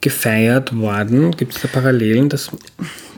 gefeiert 0.00 0.78
worden. 0.78 1.32
Gibt 1.32 1.56
es 1.56 1.62
da 1.62 1.66
Parallelen? 1.66 2.28
Das 2.28 2.52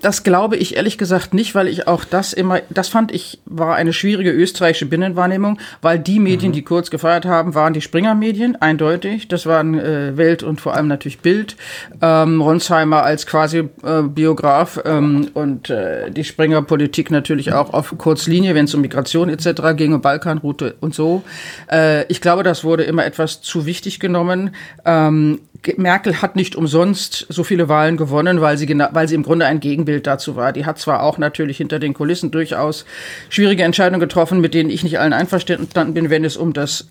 das 0.01 0.23
glaube 0.23 0.57
ich 0.57 0.77
ehrlich 0.77 0.99
gesagt 0.99 1.35
nicht, 1.35 1.55
weil 1.55 1.69
ich 1.69 1.87
auch 1.87 2.05
das 2.05 2.33
immer, 2.33 2.61
das 2.71 2.89
fand 2.89 3.13
ich, 3.13 3.41
war 3.45 3.77
eine 3.77 3.93
schwierige 3.93 4.31
österreichische 4.31 4.87
Binnenwahrnehmung, 4.87 5.59
weil 5.83 5.99
die 5.99 6.19
Medien, 6.19 6.53
mhm. 6.53 6.55
die 6.55 6.63
kurz 6.63 6.91
gefeiert 6.91 7.25
haben, 7.25 7.55
waren 7.55 7.73
die 7.73 7.81
Springer-Medien, 7.81 8.57
eindeutig. 8.57 9.29
Das 9.29 9.47
waren 9.47 9.79
äh, 9.79 10.17
Welt 10.17 10.43
und 10.43 10.61
vor 10.61 10.75
allem 10.75 10.89
natürlich 10.89 11.21
Bild. 11.21 11.57
Ähm, 12.01 12.41
Ronsheimer 12.41 13.03
als 13.03 13.27
quasi 13.27 13.69
äh, 13.83 14.03
Biograf 14.03 14.81
ähm, 14.85 15.29
und 15.35 15.71
äh, 15.71 16.11
die 16.11 16.25
Springer-Politik 16.25 17.11
natürlich 17.11 17.53
auch 17.53 17.73
auf 17.73 17.95
Kurzlinie, 17.99 18.55
wenn 18.55 18.65
es 18.65 18.75
um 18.75 18.81
Migration 18.81 19.29
etc. 19.29 19.77
ging, 19.77 19.93
um 19.93 20.01
Balkanroute 20.01 20.77
und 20.81 20.95
so. 20.95 21.23
Äh, 21.71 22.05
ich 22.07 22.21
glaube, 22.21 22.43
das 22.43 22.65
wurde 22.65 22.85
immer 22.85 23.05
etwas 23.05 23.43
zu 23.43 23.67
wichtig 23.67 24.01
genommen. 24.01 24.51
Ähm, 24.85 25.41
Merkel 25.77 26.23
hat 26.23 26.37
nicht 26.37 26.57
umsonst 26.57 27.27
so 27.29 27.45
viele 27.45 27.69
Wahlen 27.69 27.97
gewonnen, 27.97 28.41
weil 28.41 28.57
sie, 28.57 28.69
weil 28.93 29.09
sie 29.09 29.15
im 29.15 29.23
Grunde 29.23 29.47
ein 29.47 29.61
Gegenbild 29.61 29.90
dazu 29.99 30.37
war. 30.37 30.53
Die 30.53 30.67
hat 30.67 30.79
zwar 30.79 31.03
auch 31.03 31.19
natürlich 31.19 31.57
hinter 31.57 31.79
den 31.79 31.95
Kulissen 31.95 32.31
durchaus 32.31 32.85
schwierige 33.29 33.65
Entscheidungen 33.65 34.01
getroffen, 34.01 34.41
mit 34.41 34.55
denen 34.55 34.71
ich 34.71 34.85
nicht 34.85 35.01
allen 35.01 35.13
einverstanden 35.13 35.95
bin, 35.95 36.11
wenn 36.11 36.25
es 36.25 36.37
um 36.37 36.53
das 36.53 36.89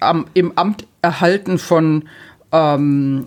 am, 0.00 0.26
im 0.34 0.56
Amt 0.56 0.86
erhalten 1.02 1.58
von 1.58 2.08
ähm, 2.52 3.24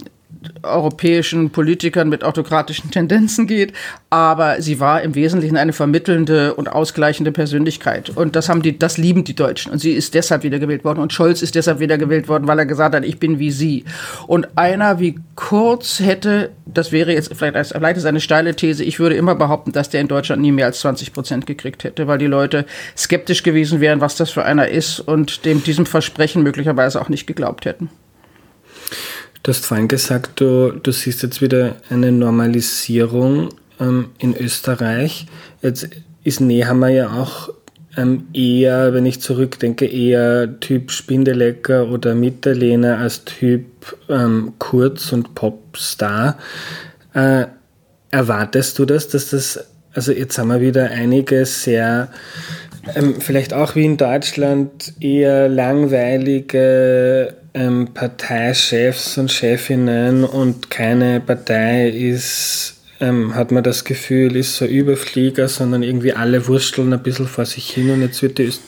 europäischen 0.63 1.49
Politikern 1.49 2.09
mit 2.09 2.23
autokratischen 2.23 2.91
Tendenzen 2.91 3.47
geht, 3.47 3.73
aber 4.09 4.61
sie 4.61 4.79
war 4.79 5.01
im 5.01 5.15
Wesentlichen 5.15 5.57
eine 5.57 5.73
vermittelnde 5.73 6.53
und 6.53 6.67
ausgleichende 6.67 7.31
Persönlichkeit. 7.31 8.09
Und 8.09 8.35
das 8.35 8.49
haben 8.49 8.61
die, 8.61 8.77
das 8.77 8.97
lieben 8.97 9.23
die 9.23 9.35
Deutschen. 9.35 9.71
Und 9.71 9.79
sie 9.79 9.93
ist 9.93 10.13
deshalb 10.13 10.43
wiedergewählt 10.43 10.83
worden. 10.83 10.99
Und 10.99 11.13
Scholz 11.13 11.41
ist 11.41 11.55
deshalb 11.55 11.79
wiedergewählt 11.79 12.27
worden, 12.27 12.47
weil 12.47 12.59
er 12.59 12.65
gesagt 12.65 12.95
hat, 12.95 13.03
ich 13.03 13.19
bin 13.19 13.39
wie 13.39 13.51
sie. 13.51 13.85
Und 14.27 14.47
einer 14.57 14.99
wie 14.99 15.19
Kurz 15.35 15.99
hätte, 15.99 16.51
das 16.65 16.91
wäre 16.91 17.13
jetzt 17.13 17.33
vielleicht, 17.35 17.73
vielleicht 17.73 17.97
ist 17.97 18.05
eine 18.05 18.19
steile 18.19 18.55
These, 18.55 18.83
ich 18.83 18.99
würde 18.99 19.15
immer 19.15 19.35
behaupten, 19.35 19.71
dass 19.71 19.89
der 19.89 20.01
in 20.01 20.07
Deutschland 20.07 20.41
nie 20.41 20.51
mehr 20.51 20.65
als 20.65 20.79
20 20.79 21.13
Prozent 21.13 21.45
gekriegt 21.45 21.83
hätte, 21.83 22.07
weil 22.07 22.17
die 22.17 22.25
Leute 22.25 22.65
skeptisch 22.97 23.43
gewesen 23.43 23.79
wären, 23.79 24.01
was 24.01 24.15
das 24.15 24.31
für 24.31 24.43
einer 24.43 24.67
ist 24.67 24.99
und 24.99 25.45
dem 25.45 25.63
diesem 25.63 25.85
Versprechen 25.85 26.43
möglicherweise 26.43 27.01
auch 27.01 27.09
nicht 27.09 27.27
geglaubt 27.27 27.65
hätten. 27.65 27.89
Du 29.47 29.53
hast 29.53 29.65
vorhin 29.65 29.87
gesagt, 29.87 30.41
du, 30.41 30.71
du 30.71 30.91
siehst 30.91 31.23
jetzt 31.23 31.41
wieder 31.41 31.77
eine 31.89 32.11
Normalisierung 32.11 33.47
ähm, 33.79 34.09
in 34.17 34.35
Österreich. 34.35 35.25
Jetzt 35.61 35.87
ist 36.25 36.41
Nehammer 36.41 36.89
ja 36.89 37.13
auch 37.13 37.47
ähm, 37.95 38.27
eher, 38.33 38.93
wenn 38.93 39.05
ich 39.05 39.21
zurückdenke, 39.21 39.85
eher 39.85 40.59
Typ 40.59 40.91
Spindelecker 40.91 41.87
oder 41.87 42.13
Mitterlehner 42.13 42.97
als 42.97 43.23
Typ 43.23 43.63
ähm, 44.09 44.51
Kurz 44.59 45.13
und 45.13 45.33
Popstar. 45.33 46.37
Äh, 47.13 47.45
erwartest 48.11 48.77
du 48.79 48.83
das, 48.83 49.07
dass 49.07 49.29
das, 49.29 49.63
also 49.93 50.11
jetzt 50.11 50.37
haben 50.37 50.49
wir 50.49 50.59
wieder 50.59 50.91
einige 50.91 51.45
sehr 51.45 52.09
ähm, 52.95 53.21
vielleicht 53.21 53.53
auch 53.53 53.75
wie 53.75 53.85
in 53.85 53.95
Deutschland 53.95 54.93
eher 54.99 55.47
langweilige 55.47 57.33
ähm, 57.57 57.89
Parteichefs 57.93 59.17
und 59.17 59.31
Chefinnen 59.31 60.23
und 60.23 60.69
keine 60.69 61.19
Partei 61.19 61.89
ist, 61.89 62.75
ähm, 62.99 63.33
hat 63.35 63.51
man 63.51 63.63
das 63.63 63.83
Gefühl, 63.83 64.35
ist 64.35 64.57
so 64.57 64.65
Überflieger, 64.65 65.47
sondern 65.47 65.81
irgendwie 65.81 66.13
alle 66.13 66.47
wursteln 66.47 66.93
ein 66.93 67.01
bisschen 67.01 67.27
vor 67.27 67.45
sich 67.45 67.69
hin 67.69 67.89
und 67.89 68.01
jetzt 68.01 68.21
wird 68.21 68.37
die 68.37 68.43
Öst 68.43 68.61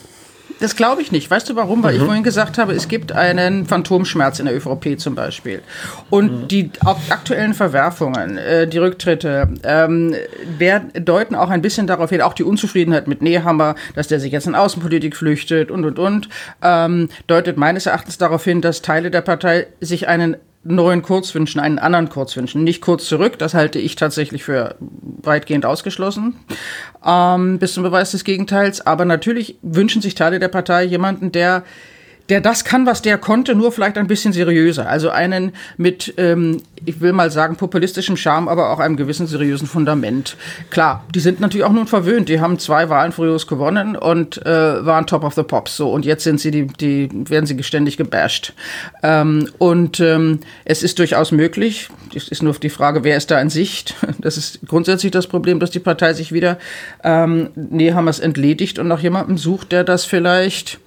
das 0.60 0.76
glaube 0.76 1.02
ich 1.02 1.10
nicht. 1.10 1.30
Weißt 1.30 1.48
du 1.48 1.56
warum? 1.56 1.82
Weil 1.82 1.94
mhm. 1.94 2.00
ich 2.00 2.04
vorhin 2.04 2.22
gesagt 2.22 2.58
habe, 2.58 2.72
es 2.72 2.88
gibt 2.88 3.12
einen 3.12 3.66
Phantomschmerz 3.66 4.38
in 4.38 4.46
der 4.46 4.56
ÖVP 4.56 4.98
zum 4.98 5.14
Beispiel. 5.14 5.62
Und 6.10 6.42
mhm. 6.42 6.48
die 6.48 6.70
aktuellen 7.08 7.54
Verwerfungen, 7.54 8.38
äh, 8.38 8.68
die 8.68 8.78
Rücktritte, 8.78 9.48
ähm, 9.64 10.14
werden, 10.58 11.04
deuten 11.04 11.34
auch 11.34 11.50
ein 11.50 11.62
bisschen 11.62 11.86
darauf 11.86 12.10
hin, 12.10 12.22
auch 12.22 12.34
die 12.34 12.44
Unzufriedenheit 12.44 13.08
mit 13.08 13.22
Nehammer, 13.22 13.74
dass 13.94 14.08
der 14.08 14.20
sich 14.20 14.32
jetzt 14.32 14.46
in 14.46 14.54
Außenpolitik 14.54 15.16
flüchtet 15.16 15.70
und, 15.70 15.84
und, 15.84 15.98
und, 15.98 16.28
ähm, 16.62 17.08
deutet 17.26 17.56
meines 17.56 17.86
Erachtens 17.86 18.18
darauf 18.18 18.44
hin, 18.44 18.60
dass 18.60 18.82
Teile 18.82 19.10
der 19.10 19.22
Partei 19.22 19.66
sich 19.80 20.08
einen 20.08 20.36
neuen 20.62 21.02
Kurz 21.02 21.34
wünschen, 21.34 21.60
einen 21.60 21.78
anderen 21.78 22.08
Kurz 22.08 22.36
wünschen. 22.36 22.64
Nicht 22.64 22.82
kurz 22.82 23.06
zurück, 23.06 23.38
das 23.38 23.54
halte 23.54 23.78
ich 23.78 23.96
tatsächlich 23.96 24.44
für 24.44 24.76
weitgehend 24.78 25.64
ausgeschlossen, 25.64 26.36
ähm, 27.04 27.58
bis 27.58 27.74
zum 27.74 27.82
Beweis 27.82 28.10
des 28.10 28.24
Gegenteils. 28.24 28.86
Aber 28.86 29.04
natürlich 29.04 29.58
wünschen 29.62 30.02
sich 30.02 30.14
Teile 30.14 30.38
der 30.38 30.48
Partei 30.48 30.84
jemanden, 30.84 31.32
der 31.32 31.64
der 32.30 32.40
das 32.40 32.64
kann, 32.64 32.86
was 32.86 33.02
der 33.02 33.18
konnte, 33.18 33.56
nur 33.56 33.72
vielleicht 33.72 33.98
ein 33.98 34.06
bisschen 34.06 34.32
seriöser. 34.32 34.88
Also 34.88 35.10
einen 35.10 35.52
mit, 35.76 36.14
ähm, 36.16 36.62
ich 36.86 37.00
will 37.00 37.12
mal 37.12 37.30
sagen, 37.30 37.56
populistischem 37.56 38.16
Charme, 38.16 38.48
aber 38.48 38.70
auch 38.70 38.78
einem 38.78 38.96
gewissen 38.96 39.26
seriösen 39.26 39.66
Fundament. 39.66 40.36
Klar, 40.70 41.04
die 41.12 41.18
sind 41.18 41.40
natürlich 41.40 41.64
auch 41.64 41.72
nun 41.72 41.88
verwöhnt. 41.88 42.28
Die 42.28 42.40
haben 42.40 42.58
zwei 42.60 42.88
Wahlen 42.88 43.10
furios 43.10 43.48
gewonnen 43.48 43.96
und 43.96 44.44
äh, 44.46 44.86
waren 44.86 45.06
Top 45.06 45.24
of 45.24 45.34
the 45.34 45.42
Pops. 45.42 45.76
So 45.76 45.90
und 45.90 46.04
jetzt 46.04 46.22
sind 46.22 46.40
sie 46.40 46.52
die, 46.52 46.66
die 46.68 47.08
werden 47.28 47.46
sie 47.46 47.60
ständig 47.64 47.96
gebasht. 47.96 48.54
Ähm, 49.02 49.48
und 49.58 49.98
ähm, 49.98 50.38
es 50.64 50.84
ist 50.84 51.00
durchaus 51.00 51.32
möglich. 51.32 51.88
Es 52.14 52.28
ist 52.28 52.44
nur 52.44 52.54
die 52.54 52.70
Frage, 52.70 53.02
wer 53.02 53.16
ist 53.16 53.30
da 53.30 53.40
in 53.40 53.50
Sicht? 53.50 53.94
Das 54.20 54.36
ist 54.36 54.60
grundsätzlich 54.68 55.12
das 55.12 55.26
Problem, 55.26 55.60
dass 55.60 55.70
die 55.70 55.78
Partei 55.78 56.12
sich 56.12 56.30
wieder 56.30 56.58
ähm, 57.02 57.48
Nehammers 57.54 58.20
entledigt 58.20 58.78
und 58.78 58.86
nach 58.86 59.00
jemandem 59.00 59.38
sucht, 59.38 59.72
der 59.72 59.82
das 59.82 60.04
vielleicht 60.04 60.78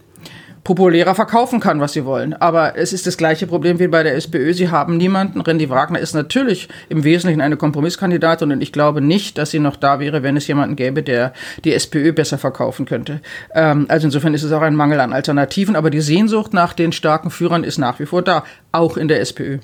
populärer 0.63 1.13
verkaufen 1.13 1.59
kann, 1.59 1.81
was 1.81 1.93
sie 1.93 2.05
wollen. 2.05 2.33
Aber 2.33 2.77
es 2.77 2.93
ist 2.93 3.05
das 3.05 3.17
gleiche 3.17 3.47
Problem 3.47 3.79
wie 3.79 3.87
bei 3.87 4.03
der 4.03 4.15
SPÖ. 4.15 4.53
Sie 4.53 4.69
haben 4.69 4.97
niemanden. 4.97 5.41
Randy 5.41 5.69
Wagner 5.69 5.99
ist 5.99 6.13
natürlich 6.13 6.69
im 6.89 7.03
Wesentlichen 7.03 7.41
eine 7.41 7.57
Kompromisskandidatin 7.57 8.51
und 8.51 8.61
ich 8.61 8.71
glaube 8.71 9.01
nicht, 9.01 9.37
dass 9.37 9.51
sie 9.51 9.59
noch 9.59 9.75
da 9.75 9.99
wäre, 9.99 10.23
wenn 10.23 10.37
es 10.37 10.47
jemanden 10.47 10.75
gäbe, 10.75 11.03
der 11.03 11.33
die 11.65 11.73
SPÖ 11.73 12.13
besser 12.13 12.37
verkaufen 12.37 12.85
könnte. 12.85 13.19
Ähm, 13.53 13.85
also 13.89 14.07
insofern 14.07 14.33
ist 14.33 14.43
es 14.43 14.51
auch 14.51 14.61
ein 14.61 14.75
Mangel 14.75 14.99
an 15.01 15.11
Alternativen. 15.11 15.75
Aber 15.75 15.89
die 15.89 16.01
Sehnsucht 16.01 16.53
nach 16.53 16.73
den 16.73 16.93
starken 16.93 17.29
Führern 17.29 17.63
ist 17.63 17.77
nach 17.77 17.99
wie 17.99 18.05
vor 18.05 18.21
da, 18.21 18.43
auch 18.71 18.95
in 18.95 19.09
der 19.09 19.19
SPÖ. 19.19 19.59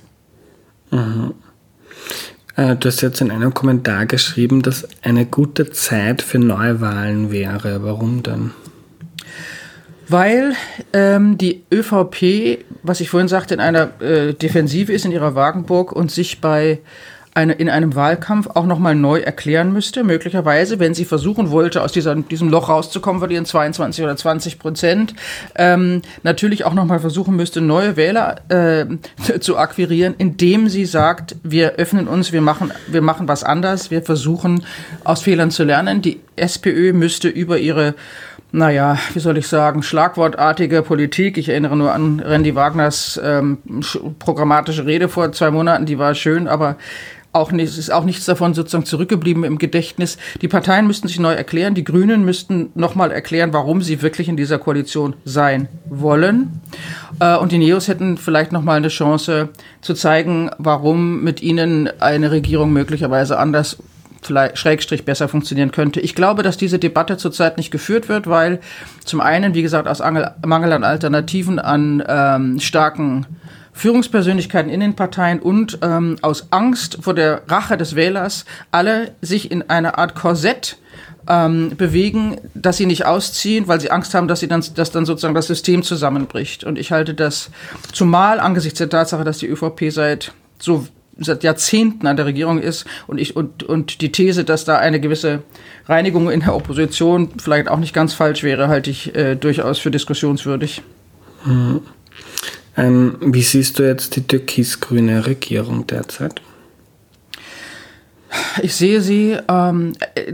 Mhm. 0.91 1.33
Äh, 2.57 2.75
du 2.75 2.89
hast 2.89 3.01
jetzt 3.01 3.21
in 3.21 3.31
einem 3.31 3.53
Kommentar 3.53 4.05
geschrieben, 4.05 4.61
dass 4.61 4.85
eine 5.01 5.25
gute 5.25 5.71
Zeit 5.71 6.21
für 6.21 6.39
Neuwahlen 6.39 7.31
wäre. 7.31 7.83
Warum 7.83 8.21
denn? 8.21 8.51
Weil 10.09 10.53
ähm, 10.91 11.37
die 11.37 11.63
ÖVP, 11.71 12.65
was 12.83 12.99
ich 12.99 13.09
vorhin 13.09 13.27
sagte, 13.27 13.53
in 13.53 13.59
einer 13.59 14.01
äh, 14.01 14.33
Defensive 14.33 14.91
ist 14.91 15.05
in 15.05 15.11
ihrer 15.11 15.35
Wagenburg 15.35 15.91
und 15.91 16.11
sich 16.11 16.41
bei 16.41 16.79
eine, 17.35 17.53
in 17.53 17.69
einem 17.69 17.95
Wahlkampf 17.95 18.47
auch 18.53 18.65
nochmal 18.65 18.95
neu 18.95 19.19
erklären 19.19 19.71
müsste, 19.71 20.03
möglicherweise, 20.03 20.79
wenn 20.79 20.93
sie 20.93 21.05
versuchen 21.05 21.51
wollte, 21.51 21.83
aus 21.83 21.91
dieser, 21.91 22.15
diesem 22.15 22.49
Loch 22.49 22.69
rauszukommen, 22.69 23.19
verlieren 23.19 23.45
22 23.45 24.03
oder 24.03 24.15
20 24.15 24.59
Prozent, 24.59 25.13
ähm, 25.55 26.01
natürlich 26.23 26.65
auch 26.65 26.73
nochmal 26.73 26.99
versuchen 26.99 27.35
müsste, 27.35 27.61
neue 27.61 27.95
Wähler 27.95 28.37
äh, 28.49 28.85
zu 29.39 29.57
akquirieren, 29.57 30.15
indem 30.17 30.69
sie 30.69 30.85
sagt, 30.85 31.35
wir 31.43 31.73
öffnen 31.73 32.07
uns, 32.07 32.31
wir 32.33 32.41
machen, 32.41 32.71
wir 32.87 33.01
machen 33.01 33.27
was 33.27 33.43
anders, 33.43 33.91
wir 33.91 34.01
versuchen 34.01 34.65
aus 35.03 35.21
Fehlern 35.21 35.51
zu 35.51 35.63
lernen. 35.63 36.01
Die 36.01 36.19
SPÖ 36.35 36.93
müsste 36.93 37.29
über 37.29 37.59
ihre 37.59 37.95
naja, 38.51 38.97
wie 39.13 39.19
soll 39.19 39.37
ich 39.37 39.47
sagen, 39.47 39.83
schlagwortartige 39.83 40.81
Politik. 40.81 41.37
Ich 41.37 41.49
erinnere 41.49 41.77
nur 41.77 41.93
an 41.93 42.19
Randy 42.19 42.55
Wagners 42.55 43.19
ähm, 43.23 43.59
programmatische 44.17 44.85
Rede 44.85 45.07
vor 45.07 45.31
zwei 45.31 45.51
Monaten, 45.51 45.85
die 45.85 45.99
war 45.99 46.15
schön, 46.15 46.47
aber 46.47 46.77
auch 47.31 47.51
nicht, 47.51 47.77
ist 47.77 47.91
auch 47.91 48.05
nichts 48.05 48.25
davon 48.25 48.55
sozusagen 48.55 48.85
zurückgeblieben 48.85 49.43
im 49.43 49.59
Gedächtnis. 49.59 50.17
Die 50.41 50.47
Parteien 50.47 50.87
müssten 50.87 51.07
sich 51.07 51.19
neu 51.19 51.33
erklären. 51.33 51.75
Die 51.75 51.83
Grünen 51.83 52.25
müssten 52.25 52.71
nochmal 52.73 53.11
erklären, 53.11 53.53
warum 53.53 53.83
sie 53.83 54.01
wirklich 54.01 54.29
in 54.29 54.37
dieser 54.37 54.57
Koalition 54.57 55.15
sein 55.25 55.67
wollen. 55.85 56.61
Äh, 57.19 57.37
und 57.37 57.51
die 57.51 57.59
Neos 57.59 57.87
hätten 57.87 58.17
vielleicht 58.17 58.51
nochmal 58.51 58.77
eine 58.77 58.87
Chance 58.87 59.49
zu 59.81 59.93
zeigen, 59.93 60.49
warum 60.57 61.23
mit 61.23 61.43
ihnen 61.43 61.89
eine 61.99 62.31
Regierung 62.31 62.73
möglicherweise 62.73 63.37
anders 63.37 63.77
vielleicht 64.21 64.57
Schrägstrich 64.57 65.05
besser 65.05 65.27
funktionieren 65.27 65.71
könnte. 65.71 65.99
Ich 65.99 66.15
glaube, 66.15 66.43
dass 66.43 66.57
diese 66.57 66.79
Debatte 66.79 67.17
zurzeit 67.17 67.57
nicht 67.57 67.71
geführt 67.71 68.09
wird, 68.09 68.27
weil 68.27 68.59
zum 69.05 69.21
einen, 69.21 69.53
wie 69.53 69.61
gesagt, 69.61 69.87
aus 69.87 69.99
Mangel 69.99 70.73
an 70.73 70.83
Alternativen, 70.83 71.59
an 71.59 72.03
ähm, 72.07 72.59
starken 72.59 73.25
Führungspersönlichkeiten 73.73 74.69
in 74.69 74.81
den 74.81 74.95
Parteien 74.95 75.39
und 75.39 75.79
ähm, 75.81 76.17
aus 76.21 76.47
Angst 76.51 76.97
vor 77.01 77.13
der 77.13 77.43
Rache 77.47 77.77
des 77.77 77.95
Wählers 77.95 78.45
alle 78.71 79.11
sich 79.21 79.51
in 79.51 79.69
eine 79.69 79.97
Art 79.97 80.15
Korsett 80.15 80.77
ähm, 81.29 81.77
bewegen, 81.77 82.37
dass 82.55 82.77
sie 82.77 82.85
nicht 82.85 83.05
ausziehen, 83.05 83.67
weil 83.67 83.79
sie 83.79 83.91
Angst 83.91 84.13
haben, 84.13 84.27
dass 84.27 84.41
sie 84.41 84.47
dann, 84.47 84.63
dass 84.75 84.91
dann 84.91 85.05
sozusagen 85.05 85.35
das 85.35 85.47
System 85.47 85.83
zusammenbricht. 85.83 86.63
Und 86.65 86.77
ich 86.77 86.91
halte 86.91 87.13
das 87.13 87.51
zumal 87.93 88.39
angesichts 88.39 88.79
der 88.79 88.89
Tatsache, 88.89 89.23
dass 89.23 89.37
die 89.37 89.47
ÖVP 89.47 89.91
seit 89.91 90.33
so 90.57 90.87
seit 91.19 91.43
Jahrzehnten 91.43 92.07
an 92.07 92.17
der 92.17 92.25
Regierung 92.25 92.59
ist 92.59 92.85
und 93.07 93.19
ich 93.19 93.35
und, 93.35 93.63
und 93.63 94.01
die 94.01 94.11
These, 94.11 94.43
dass 94.43 94.65
da 94.65 94.77
eine 94.77 94.99
gewisse 94.99 95.43
Reinigung 95.87 96.29
in 96.29 96.41
der 96.41 96.55
Opposition 96.55 97.29
vielleicht 97.41 97.67
auch 97.67 97.79
nicht 97.79 97.93
ganz 97.93 98.13
falsch 98.13 98.43
wäre, 98.43 98.67
halte 98.67 98.89
ich 98.89 99.15
äh, 99.15 99.35
durchaus 99.35 99.79
für 99.79 99.91
diskussionswürdig. 99.91 100.81
Mhm. 101.45 101.81
Ähm, 102.77 103.17
wie 103.19 103.41
siehst 103.41 103.79
du 103.79 103.83
jetzt 103.83 104.15
die 104.15 104.25
türkis-grüne 104.25 105.25
Regierung 105.25 105.87
derzeit? 105.87 106.41
Ich 108.61 108.75
sehe 108.75 109.01
sie, 109.01 109.37
ähm, 109.47 109.93
äh, 110.15 110.33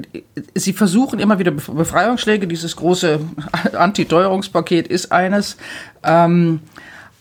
sie 0.54 0.74
versuchen 0.74 1.20
immer 1.20 1.40
wieder 1.40 1.52
Befreiungsschläge. 1.52 2.48
Dieses 2.48 2.76
große 2.76 3.20
Antiteuerungspaket 3.74 4.88
ist 4.88 5.12
eines. 5.12 5.58
Ähm, 6.04 6.60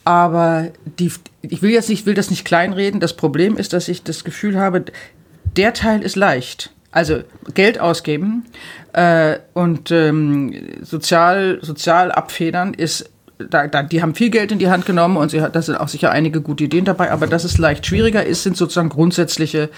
aber 0.04 0.70
die, 0.98 1.10
ich 1.42 1.62
will 1.62 1.70
jetzt 1.70 1.88
nicht, 1.88 2.06
will 2.06 2.14
das 2.14 2.30
nicht 2.30 2.44
kleinreden. 2.44 3.00
Das 3.00 3.14
Problem 3.14 3.56
ist, 3.56 3.72
dass 3.72 3.88
ich 3.88 4.02
das 4.02 4.24
Gefühl 4.24 4.58
habe, 4.58 4.84
der 5.56 5.72
Teil 5.72 6.02
ist 6.02 6.16
leicht. 6.16 6.70
Also 6.90 7.22
Geld 7.54 7.80
ausgeben 7.80 8.44
äh, 8.92 9.38
und 9.52 9.90
ähm, 9.90 10.54
sozial, 10.82 11.58
sozial 11.60 12.12
abfedern 12.12 12.72
ist 12.72 13.10
da, 13.38 13.66
da, 13.66 13.82
die 13.82 14.00
haben 14.00 14.14
viel 14.14 14.30
Geld 14.30 14.52
in 14.52 14.58
die 14.58 14.68
Hand 14.68 14.86
genommen 14.86 15.16
und 15.16 15.30
sie 15.30 15.40
hat, 15.40 15.56
da 15.56 15.62
sind 15.62 15.76
auch 15.76 15.88
sicher 15.88 16.10
einige 16.10 16.40
gute 16.40 16.64
Ideen 16.64 16.84
dabei, 16.84 17.10
aber 17.10 17.26
dass 17.26 17.44
es 17.44 17.58
leicht 17.58 17.84
schwieriger 17.86 18.24
ist, 18.24 18.44
sind 18.44 18.56
sozusagen 18.56 18.90
grundsätzliche 18.90 19.70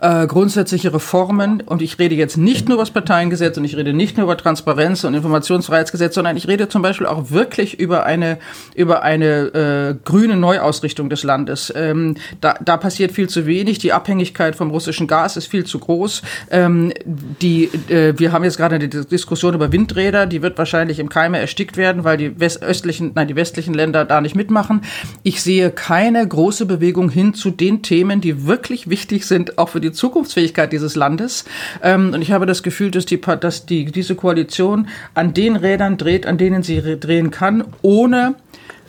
äh, 0.00 0.26
grundsätzliche 0.26 0.92
Reformen. 0.92 1.62
Und 1.64 1.82
ich 1.82 1.98
rede 1.98 2.14
jetzt 2.14 2.36
nicht 2.36 2.68
nur 2.68 2.76
über 2.76 2.82
das 2.82 2.90
Parteiengesetz 2.90 3.56
und 3.58 3.64
ich 3.64 3.76
rede 3.76 3.92
nicht 3.92 4.16
nur 4.16 4.24
über 4.24 4.36
Transparenz 4.36 5.04
und 5.04 5.14
Informationsfreiheitsgesetz, 5.14 6.14
sondern 6.14 6.36
ich 6.36 6.48
rede 6.48 6.68
zum 6.68 6.82
Beispiel 6.82 7.06
auch 7.06 7.30
wirklich 7.30 7.78
über 7.78 8.04
eine, 8.04 8.38
über 8.74 9.02
eine 9.02 9.26
äh, 9.26 9.94
grüne 10.04 10.36
Neuausrichtung 10.36 11.10
des 11.10 11.22
Landes. 11.22 11.72
Ähm, 11.76 12.16
da, 12.40 12.54
da 12.64 12.76
passiert 12.76 13.12
viel 13.12 13.28
zu 13.28 13.46
wenig. 13.46 13.78
Die 13.78 13.92
Abhängigkeit 13.92 14.56
vom 14.56 14.70
russischen 14.70 15.06
Gas 15.06 15.36
ist 15.36 15.46
viel 15.46 15.64
zu 15.64 15.78
groß. 15.78 16.22
Ähm, 16.50 16.92
die, 17.04 17.64
äh, 17.88 18.14
wir 18.18 18.32
haben 18.32 18.44
jetzt 18.44 18.56
gerade 18.56 18.76
eine 18.76 18.88
Diskussion 18.88 19.54
über 19.54 19.72
Windräder, 19.72 20.26
die 20.26 20.42
wird 20.42 20.56
wahrscheinlich 20.58 20.98
im 20.98 21.08
Keime 21.08 21.38
erstickt 21.38 21.76
werden, 21.76 22.04
weil 22.04 22.16
die 22.16 22.34
östlichen, 22.38 23.12
nein, 23.14 23.28
die 23.28 23.36
westlichen 23.36 23.74
Länder 23.74 24.04
da 24.04 24.20
nicht 24.20 24.34
mitmachen. 24.34 24.82
Ich 25.22 25.42
sehe 25.42 25.70
keine 25.70 26.26
große 26.26 26.66
Bewegung 26.66 27.10
hin 27.10 27.34
zu 27.34 27.50
den 27.50 27.82
Themen, 27.82 28.20
die 28.20 28.46
wirklich 28.46 28.88
wichtig 28.88 29.26
sind, 29.26 29.58
auch 29.58 29.68
für 29.68 29.80
die 29.80 29.89
die 29.90 29.96
Zukunftsfähigkeit 29.96 30.72
dieses 30.72 30.96
Landes. 30.96 31.44
Ähm, 31.82 32.12
und 32.14 32.22
ich 32.22 32.32
habe 32.32 32.46
das 32.46 32.62
Gefühl, 32.62 32.90
dass, 32.90 33.06
die, 33.06 33.20
dass 33.20 33.66
die, 33.66 33.84
diese 33.86 34.14
Koalition 34.14 34.88
an 35.14 35.34
den 35.34 35.56
Rädern 35.56 35.96
dreht, 35.96 36.26
an 36.26 36.38
denen 36.38 36.62
sie 36.62 36.80
drehen 36.98 37.30
kann, 37.30 37.64
ohne 37.82 38.34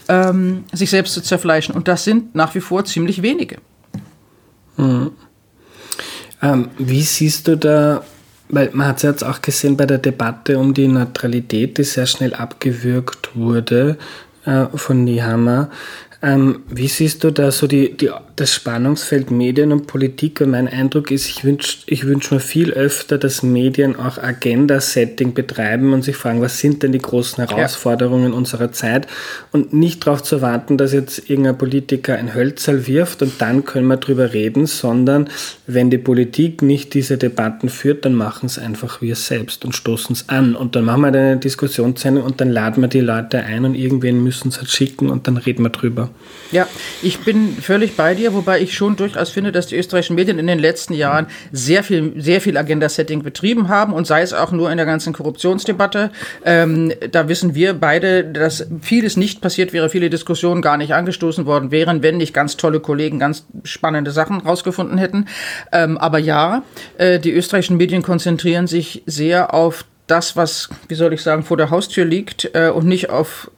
ähm, 0.07 0.63
sich 0.73 0.89
selbst 0.89 1.13
zu 1.13 1.21
zerfleischen. 1.21 1.75
Und 1.75 1.87
das 1.87 2.03
sind 2.03 2.35
nach 2.35 2.55
wie 2.55 2.61
vor 2.61 2.85
ziemlich 2.85 3.21
wenige. 3.21 3.57
Mhm. 4.77 5.11
Ähm, 6.41 6.69
wie 6.77 7.01
siehst 7.01 7.47
du 7.47 7.57
da 7.57 8.03
weil 8.51 8.69
man 8.73 8.87
hat 8.87 8.97
es 8.97 9.03
jetzt 9.03 9.23
auch 9.23 9.41
gesehen 9.41 9.77
bei 9.77 9.85
der 9.85 9.97
Debatte 9.97 10.59
um 10.59 10.73
die 10.73 10.87
Neutralität, 10.87 11.77
die 11.77 11.83
sehr 11.83 12.05
schnell 12.05 12.33
abgewürgt 12.33 13.29
wurde 13.33 13.97
äh, 14.45 14.65
von 14.75 15.05
Niehammer. 15.05 15.69
Ähm, 16.21 16.63
wie 16.69 16.87
siehst 16.87 17.23
du 17.23 17.31
da 17.31 17.51
so 17.51 17.65
die, 17.65 17.95
die, 17.95 18.11
das 18.35 18.53
Spannungsfeld 18.53 19.31
Medien 19.31 19.71
und 19.71 19.87
Politik? 19.87 20.41
Und 20.41 20.51
mein 20.51 20.67
Eindruck 20.67 21.11
ist, 21.11 21.27
ich 21.27 21.43
wünsche 21.43 21.79
ich 21.85 22.05
wünsch 22.05 22.31
mir 22.31 22.39
viel 22.39 22.71
öfter, 22.71 23.17
dass 23.17 23.43
Medien 23.43 23.95
auch 23.95 24.17
Agenda-Setting 24.17 25.33
betreiben 25.33 25.93
und 25.93 26.03
sich 26.03 26.15
fragen, 26.15 26.41
was 26.41 26.59
sind 26.59 26.83
denn 26.83 26.91
die 26.91 26.99
großen 26.99 27.45
Herausforderungen 27.45 28.31
ja. 28.31 28.37
unserer 28.37 28.71
Zeit? 28.71 29.07
Und 29.51 29.73
nicht 29.73 30.05
darauf 30.05 30.23
zu 30.23 30.41
warten, 30.41 30.77
dass 30.77 30.93
jetzt 30.93 31.29
irgendein 31.29 31.57
Politiker 31.57 32.15
ein 32.15 32.33
Hölzerl 32.33 32.87
wirft 32.87 33.21
und 33.21 33.33
dann 33.39 33.65
können 33.65 33.87
wir 33.87 33.97
drüber 33.97 34.33
reden, 34.33 34.65
sondern 34.65 35.29
wenn 35.67 35.89
die 35.89 35.97
Politik 35.97 36.61
nicht 36.61 36.93
diese 36.93 37.17
Debatten 37.17 37.69
führt, 37.69 38.05
dann 38.05 38.15
machen 38.15 38.45
es 38.45 38.57
einfach 38.59 39.01
wir 39.01 39.15
selbst 39.15 39.65
und 39.65 39.75
stoßen 39.75 40.13
es 40.13 40.29
an. 40.29 40.55
Und 40.55 40.75
dann 40.75 40.85
machen 40.85 41.01
wir 41.01 41.07
eine 41.07 41.37
Diskussionssendung 41.37 42.23
und 42.23 42.41
dann 42.41 42.49
laden 42.49 42.81
wir 42.81 42.87
die 42.87 43.01
Leute 43.01 43.39
ein 43.39 43.65
und 43.65 43.75
irgendwen 43.75 44.23
müssen 44.23 44.49
es 44.49 44.57
halt 44.57 44.69
schicken 44.69 45.09
und 45.09 45.27
dann 45.27 45.37
reden 45.37 45.63
wir 45.63 45.69
drüber. 45.69 46.09
Ja, 46.51 46.67
ich 47.01 47.19
bin 47.19 47.55
völlig 47.61 47.95
bei 47.95 48.13
dir, 48.15 48.20
wobei 48.33 48.61
ich 48.61 48.73
schon 48.73 48.95
durchaus 48.95 49.29
finde, 49.29 49.51
dass 49.51 49.67
die 49.67 49.75
österreichischen 49.75 50.15
Medien 50.15 50.39
in 50.39 50.47
den 50.47 50.59
letzten 50.59 50.93
Jahren 50.93 51.27
sehr 51.51 51.83
viel, 51.83 52.13
sehr 52.21 52.41
viel 52.41 52.57
Agenda-Setting 52.57 53.23
betrieben 53.23 53.69
haben 53.69 53.93
und 53.93 54.07
sei 54.07 54.21
es 54.21 54.33
auch 54.33 54.51
nur 54.51 54.71
in 54.71 54.77
der 54.77 54.85
ganzen 54.85 55.13
Korruptionsdebatte. 55.13 56.11
Ähm, 56.45 56.93
da 57.11 57.27
wissen 57.27 57.55
wir 57.55 57.73
beide, 57.73 58.23
dass 58.23 58.67
vieles 58.81 59.17
nicht 59.17 59.41
passiert 59.41 59.73
wäre, 59.73 59.89
viele 59.89 60.09
Diskussionen 60.09 60.61
gar 60.61 60.77
nicht 60.77 60.93
angestoßen 60.93 61.45
worden 61.45 61.71
wären, 61.71 62.03
wenn 62.03 62.17
nicht 62.17 62.33
ganz 62.33 62.57
tolle 62.57 62.79
Kollegen 62.79 63.19
ganz 63.19 63.45
spannende 63.63 64.11
Sachen 64.11 64.41
rausgefunden 64.41 64.97
hätten. 64.97 65.27
Ähm, 65.71 65.97
aber 65.97 66.19
ja, 66.19 66.63
äh, 66.97 67.19
die 67.19 67.31
österreichischen 67.31 67.77
Medien 67.77 68.03
konzentrieren 68.03 68.67
sich 68.67 69.03
sehr 69.05 69.53
auf 69.53 69.85
das, 70.07 70.35
was, 70.35 70.69
wie 70.87 70.95
soll 70.95 71.13
ich 71.13 71.21
sagen, 71.21 71.43
vor 71.43 71.57
der 71.57 71.69
Haustür 71.69 72.05
liegt 72.05 72.51
äh, 72.53 72.69
und 72.69 72.85
nicht 72.85 73.09
auf 73.09 73.49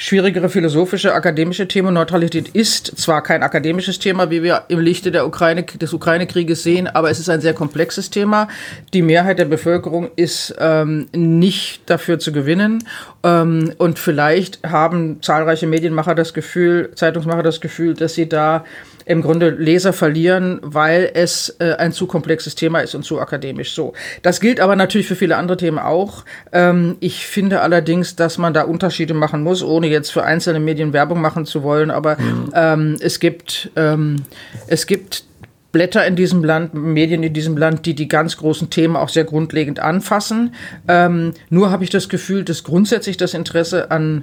schwierigere 0.00 0.48
philosophische, 0.48 1.12
akademische 1.12 1.68
Thema. 1.68 1.90
Neutralität 1.90 2.48
ist 2.48 2.98
zwar 2.98 3.22
kein 3.22 3.42
akademisches 3.42 3.98
Thema, 3.98 4.30
wie 4.30 4.42
wir 4.42 4.62
im 4.68 4.80
Lichte 4.80 5.10
der 5.10 5.26
Ukraine, 5.26 5.62
des 5.62 5.92
Ukraine-Krieges 5.92 6.62
sehen, 6.62 6.86
aber 6.86 7.10
es 7.10 7.18
ist 7.18 7.28
ein 7.28 7.42
sehr 7.42 7.52
komplexes 7.52 8.08
Thema. 8.08 8.48
Die 8.94 9.02
Mehrheit 9.02 9.38
der 9.38 9.44
Bevölkerung 9.44 10.08
ist 10.16 10.54
ähm, 10.58 11.08
nicht 11.12 11.82
dafür 11.90 12.18
zu 12.18 12.32
gewinnen. 12.32 12.82
Ähm, 13.22 13.74
und 13.76 13.98
vielleicht 13.98 14.62
haben 14.62 15.20
zahlreiche 15.20 15.66
Medienmacher 15.66 16.14
das 16.14 16.32
Gefühl, 16.32 16.92
Zeitungsmacher 16.94 17.42
das 17.42 17.60
Gefühl, 17.60 17.92
dass 17.92 18.14
sie 18.14 18.26
da 18.26 18.64
im 19.10 19.22
Grunde 19.22 19.50
Leser 19.50 19.92
verlieren, 19.92 20.60
weil 20.62 21.10
es 21.14 21.56
äh, 21.58 21.72
ein 21.72 21.90
zu 21.90 22.06
komplexes 22.06 22.54
Thema 22.54 22.78
ist 22.78 22.94
und 22.94 23.02
zu 23.02 23.20
akademisch. 23.20 23.72
So, 23.72 23.92
das 24.22 24.38
gilt 24.38 24.60
aber 24.60 24.76
natürlich 24.76 25.08
für 25.08 25.16
viele 25.16 25.36
andere 25.36 25.56
Themen 25.56 25.80
auch. 25.80 26.24
Ähm, 26.52 26.96
ich 27.00 27.26
finde 27.26 27.60
allerdings, 27.60 28.14
dass 28.14 28.38
man 28.38 28.54
da 28.54 28.62
Unterschiede 28.62 29.12
machen 29.12 29.42
muss, 29.42 29.64
ohne 29.64 29.88
jetzt 29.88 30.10
für 30.10 30.22
einzelne 30.22 30.60
Medien 30.60 30.92
Werbung 30.92 31.20
machen 31.20 31.44
zu 31.44 31.64
wollen. 31.64 31.90
Aber 31.90 32.18
mhm. 32.18 32.52
ähm, 32.54 32.96
es 33.00 33.18
gibt 33.18 33.72
ähm, 33.74 34.22
es 34.68 34.86
gibt 34.86 35.24
Blätter 35.72 36.06
in 36.06 36.14
diesem 36.14 36.44
Land, 36.44 36.74
Medien 36.74 37.24
in 37.24 37.32
diesem 37.32 37.56
Land, 37.56 37.86
die 37.86 37.96
die 37.96 38.06
ganz 38.06 38.36
großen 38.36 38.70
Themen 38.70 38.94
auch 38.94 39.08
sehr 39.08 39.24
grundlegend 39.24 39.80
anfassen. 39.80 40.54
Ähm, 40.86 41.32
nur 41.48 41.72
habe 41.72 41.82
ich 41.82 41.90
das 41.90 42.08
Gefühl, 42.08 42.44
dass 42.44 42.62
grundsätzlich 42.62 43.16
das 43.16 43.34
Interesse 43.34 43.90
an 43.90 44.22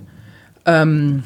ähm, 0.66 1.24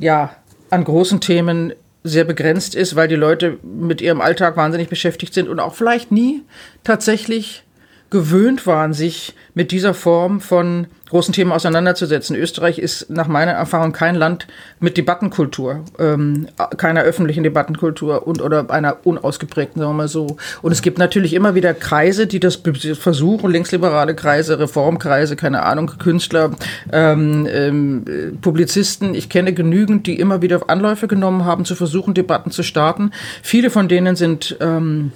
ja 0.00 0.30
an 0.70 0.84
großen 0.84 1.20
Themen 1.20 1.74
sehr 2.04 2.24
begrenzt 2.24 2.74
ist, 2.74 2.96
weil 2.96 3.08
die 3.08 3.16
Leute 3.16 3.58
mit 3.62 4.00
ihrem 4.00 4.20
Alltag 4.20 4.56
wahnsinnig 4.56 4.88
beschäftigt 4.88 5.34
sind 5.34 5.48
und 5.48 5.60
auch 5.60 5.74
vielleicht 5.74 6.12
nie 6.12 6.42
tatsächlich 6.84 7.64
gewöhnt 8.10 8.66
waren, 8.66 8.94
sich 8.94 9.34
mit 9.54 9.70
dieser 9.70 9.92
Form 9.92 10.40
von 10.40 10.86
großen 11.10 11.34
Themen 11.34 11.52
auseinanderzusetzen. 11.52 12.36
Österreich 12.36 12.78
ist 12.78 13.10
nach 13.10 13.28
meiner 13.28 13.52
Erfahrung 13.52 13.92
kein 13.92 14.14
Land 14.14 14.46
mit 14.80 14.96
Debattenkultur, 14.96 15.84
ähm, 15.98 16.48
keiner 16.76 17.02
öffentlichen 17.02 17.42
Debattenkultur 17.42 18.26
und 18.26 18.40
oder 18.40 18.70
einer 18.70 18.98
unausgeprägten, 19.04 19.80
sagen 19.80 19.92
wir 19.92 19.96
mal 19.96 20.08
so. 20.08 20.38
Und 20.62 20.72
es 20.72 20.80
gibt 20.80 20.98
natürlich 20.98 21.34
immer 21.34 21.54
wieder 21.54 21.74
Kreise, 21.74 22.26
die 22.26 22.40
das 22.40 22.62
versuchen, 22.94 23.50
linksliberale 23.50 24.14
Kreise, 24.14 24.58
Reformkreise, 24.58 25.36
keine 25.36 25.62
Ahnung, 25.62 25.92
Künstler, 25.98 26.52
ähm, 26.92 27.46
ähm, 27.50 28.38
Publizisten. 28.40 29.14
Ich 29.14 29.28
kenne 29.28 29.52
genügend, 29.52 30.06
die 30.06 30.18
immer 30.18 30.40
wieder 30.40 30.68
Anläufe 30.68 31.08
genommen 31.08 31.44
haben, 31.44 31.64
zu 31.64 31.74
versuchen, 31.74 32.14
Debatten 32.14 32.50
zu 32.50 32.62
starten. 32.62 33.10
Viele 33.42 33.70
von 33.70 33.88
denen 33.88 34.16
sind 34.16 34.56
ähm, 34.60 35.12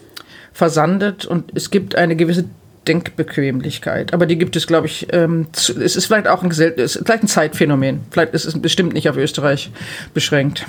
versandet 0.52 1.24
und 1.24 1.52
es 1.54 1.70
gibt 1.70 1.94
eine 1.96 2.16
gewisse 2.16 2.44
Denkbequemlichkeit. 2.88 4.12
Aber 4.12 4.26
die 4.26 4.36
gibt 4.36 4.56
es, 4.56 4.66
glaube 4.66 4.86
ich, 4.86 5.06
ähm, 5.12 5.46
zu, 5.52 5.80
es 5.80 5.96
ist 5.96 6.06
vielleicht 6.06 6.26
auch 6.26 6.42
ein, 6.42 6.50
ist 6.50 7.00
vielleicht 7.04 7.22
ein 7.22 7.28
Zeitphänomen. 7.28 8.00
Vielleicht 8.10 8.34
ist 8.34 8.44
es 8.44 8.60
bestimmt 8.60 8.94
nicht 8.94 9.08
auf 9.08 9.16
Österreich 9.16 9.70
beschränkt. 10.14 10.66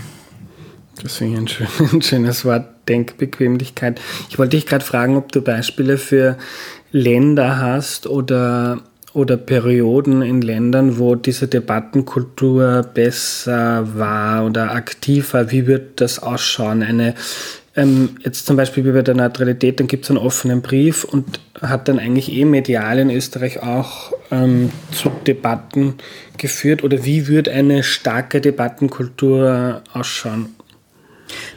Das 1.02 1.18
finde 1.18 1.34
ich 1.34 1.40
ein, 1.40 1.48
schön, 1.48 1.68
ein 1.94 2.02
schönes 2.02 2.46
Wort, 2.46 2.68
Denkbequemlichkeit. 2.88 4.00
Ich 4.30 4.38
wollte 4.38 4.58
dich 4.58 4.66
gerade 4.66 4.86
fragen, 4.86 5.18
ob 5.18 5.32
du 5.32 5.42
Beispiele 5.42 5.98
für 5.98 6.38
Länder 6.92 7.58
hast 7.58 8.06
oder, 8.06 8.82
oder 9.14 9.38
Perioden 9.38 10.22
in 10.22 10.42
Ländern, 10.42 11.00
wo 11.00 11.16
diese 11.16 11.48
Debattenkultur 11.48 12.84
besser 12.94 13.98
war 13.98 14.46
oder 14.46 14.72
aktiver. 14.72 15.52
Wie 15.52 15.66
wird 15.66 16.00
das 16.02 16.20
ausschauen? 16.20 16.84
Eine 16.84 17.16
ähm, 17.76 18.18
jetzt 18.24 18.46
zum 18.46 18.56
Beispiel 18.56 18.86
wie 18.86 18.92
bei 18.92 19.02
der 19.02 19.16
Neutralität, 19.16 19.80
dann 19.80 19.88
gibt 19.88 20.06
es 20.06 20.12
einen 20.12 20.20
offenen 20.20 20.62
Brief 20.62 21.04
und 21.04 21.40
hat 21.62 21.88
dann 21.88 22.00
eigentlich 22.00 22.32
eh 22.32 22.46
medial 22.46 23.00
in 23.00 23.10
Österreich 23.10 23.64
auch 23.64 24.14
ähm, 24.32 24.72
zu 24.92 25.10
Debatten 25.26 25.96
geführt. 26.38 26.84
Oder 26.84 27.04
wie 27.04 27.28
würde 27.28 27.52
eine 27.52 27.84
starke 27.84 28.42
Debattenkultur 28.42 29.82
ausschauen? 29.94 30.56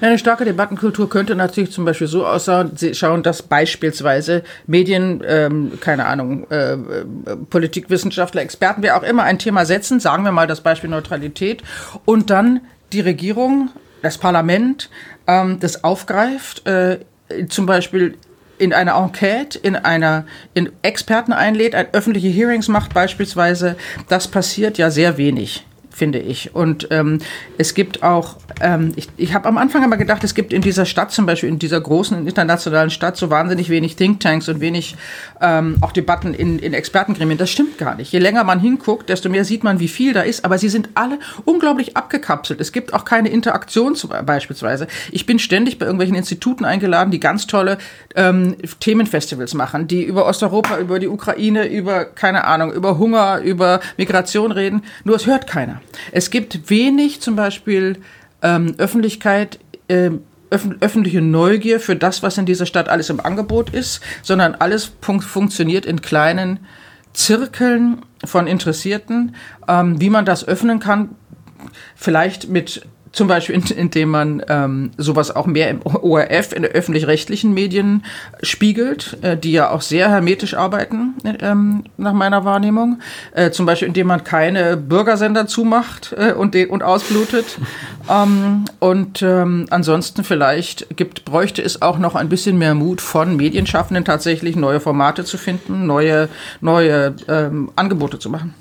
Eine 0.00 0.18
starke 0.18 0.44
Debattenkultur 0.44 1.08
könnte 1.08 1.34
natürlich 1.34 1.70
zum 1.70 1.84
Beispiel 1.84 2.06
so 2.06 2.26
ausschauen, 2.26 3.22
dass 3.22 3.42
beispielsweise 3.42 4.42
Medien, 4.66 5.22
ähm, 5.26 5.72
keine 5.80 6.06
Ahnung, 6.06 6.46
äh, 6.50 6.74
äh, 6.74 6.76
Politikwissenschaftler, 7.50 8.42
Experten, 8.42 8.82
wer 8.82 8.96
auch 8.96 9.02
immer 9.02 9.24
ein 9.24 9.38
Thema 9.38 9.66
setzen, 9.66 10.00
sagen 10.00 10.24
wir 10.24 10.32
mal 10.32 10.46
das 10.46 10.60
Beispiel 10.60 10.90
Neutralität, 10.90 11.62
und 12.04 12.30
dann 12.30 12.60
die 12.92 13.00
Regierung, 13.00 13.70
das 14.02 14.18
Parlament 14.18 14.88
ähm, 15.26 15.58
das 15.60 15.84
aufgreift, 15.84 16.66
äh, 16.66 16.98
zum 17.48 17.66
Beispiel 17.66 18.16
in 18.58 18.72
einer 18.72 18.96
Enquete, 18.96 19.58
in 19.58 19.76
einer 19.76 20.26
in 20.54 20.70
Experten 20.82 21.32
einlädt, 21.32 21.74
ein 21.74 21.88
öffentliche 21.92 22.28
Hearings 22.28 22.68
macht 22.68 22.94
beispielsweise, 22.94 23.76
das 24.08 24.28
passiert 24.28 24.78
ja 24.78 24.90
sehr 24.90 25.18
wenig 25.18 25.66
finde 25.96 26.18
ich. 26.18 26.54
Und 26.54 26.88
ähm, 26.90 27.18
es 27.56 27.72
gibt 27.72 28.02
auch, 28.02 28.36
ähm, 28.60 28.92
ich, 28.96 29.08
ich 29.16 29.32
habe 29.32 29.48
am 29.48 29.56
Anfang 29.56 29.82
immer 29.82 29.96
gedacht, 29.96 30.22
es 30.24 30.34
gibt 30.34 30.52
in 30.52 30.60
dieser 30.60 30.84
Stadt 30.84 31.10
zum 31.10 31.24
Beispiel, 31.24 31.48
in 31.48 31.58
dieser 31.58 31.80
großen 31.80 32.26
internationalen 32.26 32.90
Stadt 32.90 33.16
so 33.16 33.30
wahnsinnig 33.30 33.70
wenig 33.70 33.96
Thinktanks 33.96 34.48
und 34.50 34.60
wenig 34.60 34.94
ähm, 35.40 35.78
auch 35.80 35.92
Debatten 35.92 36.34
in, 36.34 36.58
in 36.58 36.74
Expertengremien. 36.74 37.38
Das 37.38 37.50
stimmt 37.50 37.78
gar 37.78 37.94
nicht. 37.94 38.12
Je 38.12 38.18
länger 38.18 38.44
man 38.44 38.60
hinguckt, 38.60 39.08
desto 39.08 39.30
mehr 39.30 39.46
sieht 39.46 39.64
man, 39.64 39.80
wie 39.80 39.88
viel 39.88 40.12
da 40.12 40.20
ist. 40.20 40.44
Aber 40.44 40.58
sie 40.58 40.68
sind 40.68 40.90
alle 40.94 41.18
unglaublich 41.46 41.96
abgekapselt. 41.96 42.60
Es 42.60 42.72
gibt 42.72 42.92
auch 42.92 43.06
keine 43.06 43.30
Interaktion 43.30 43.94
zum, 43.94 44.10
beispielsweise. 44.26 44.88
Ich 45.12 45.24
bin 45.24 45.38
ständig 45.38 45.78
bei 45.78 45.86
irgendwelchen 45.86 46.16
Instituten 46.16 46.66
eingeladen, 46.66 47.10
die 47.10 47.20
ganz 47.20 47.46
tolle 47.46 47.78
ähm, 48.14 48.56
Themenfestivals 48.80 49.54
machen, 49.54 49.88
die 49.88 50.04
über 50.04 50.26
Osteuropa, 50.26 50.78
über 50.78 50.98
die 50.98 51.08
Ukraine, 51.08 51.66
über, 51.66 52.04
keine 52.04 52.44
Ahnung, 52.44 52.70
über 52.70 52.98
Hunger, 52.98 53.40
über 53.40 53.80
Migration 53.96 54.52
reden. 54.52 54.82
Nur 55.04 55.16
es 55.16 55.26
hört 55.26 55.46
keiner. 55.46 55.80
Es 56.12 56.30
gibt 56.30 56.70
wenig 56.70 57.20
zum 57.20 57.36
Beispiel 57.36 57.98
ähm, 58.42 58.74
Öffentlichkeit, 58.78 59.58
äh, 59.88 60.10
öf 60.50 60.68
öffentliche 60.80 61.20
Neugier 61.20 61.80
für 61.80 61.96
das, 61.96 62.22
was 62.22 62.38
in 62.38 62.46
dieser 62.46 62.66
Stadt 62.66 62.88
alles 62.88 63.10
im 63.10 63.20
Angebot 63.20 63.70
ist, 63.70 64.00
sondern 64.22 64.54
alles 64.54 64.92
fun 65.00 65.20
funktioniert 65.20 65.86
in 65.86 66.00
kleinen 66.00 66.60
Zirkeln 67.12 68.02
von 68.24 68.46
Interessierten. 68.46 69.34
Ähm, 69.68 70.00
wie 70.00 70.10
man 70.10 70.24
das 70.24 70.46
öffnen 70.46 70.78
kann, 70.78 71.10
vielleicht 71.96 72.48
mit 72.48 72.86
zum 73.16 73.28
Beispiel, 73.28 73.62
indem 73.74 74.10
man 74.10 74.42
ähm, 74.46 74.90
sowas 74.98 75.34
auch 75.34 75.46
mehr 75.46 75.70
im 75.70 75.80
ORF, 75.82 76.52
in 76.52 76.62
den 76.62 76.72
öffentlich-rechtlichen 76.72 77.54
Medien 77.54 78.04
spiegelt, 78.42 79.16
äh, 79.22 79.38
die 79.38 79.52
ja 79.52 79.70
auch 79.70 79.80
sehr 79.80 80.10
hermetisch 80.10 80.52
arbeiten, 80.52 81.14
ähm, 81.40 81.84
nach 81.96 82.12
meiner 82.12 82.44
Wahrnehmung. 82.44 83.00
Äh, 83.32 83.52
zum 83.52 83.64
Beispiel, 83.64 83.88
indem 83.88 84.08
man 84.08 84.22
keine 84.22 84.76
Bürgersender 84.76 85.46
zumacht 85.46 86.14
äh, 86.14 86.34
und, 86.34 86.54
und 86.54 86.82
ausblutet. 86.82 87.58
ähm, 88.10 88.66
und 88.80 89.22
ähm, 89.22 89.64
ansonsten 89.70 90.22
vielleicht 90.22 90.94
gibt, 90.94 91.24
bräuchte 91.24 91.62
es 91.62 91.80
auch 91.80 91.98
noch 91.98 92.16
ein 92.16 92.28
bisschen 92.28 92.58
mehr 92.58 92.74
Mut 92.74 93.00
von 93.00 93.34
Medienschaffenden, 93.34 94.04
tatsächlich 94.04 94.56
neue 94.56 94.78
Formate 94.78 95.24
zu 95.24 95.38
finden, 95.38 95.86
neue, 95.86 96.28
neue 96.60 97.14
ähm, 97.28 97.70
Angebote 97.76 98.18
zu 98.18 98.28
machen. 98.28 98.52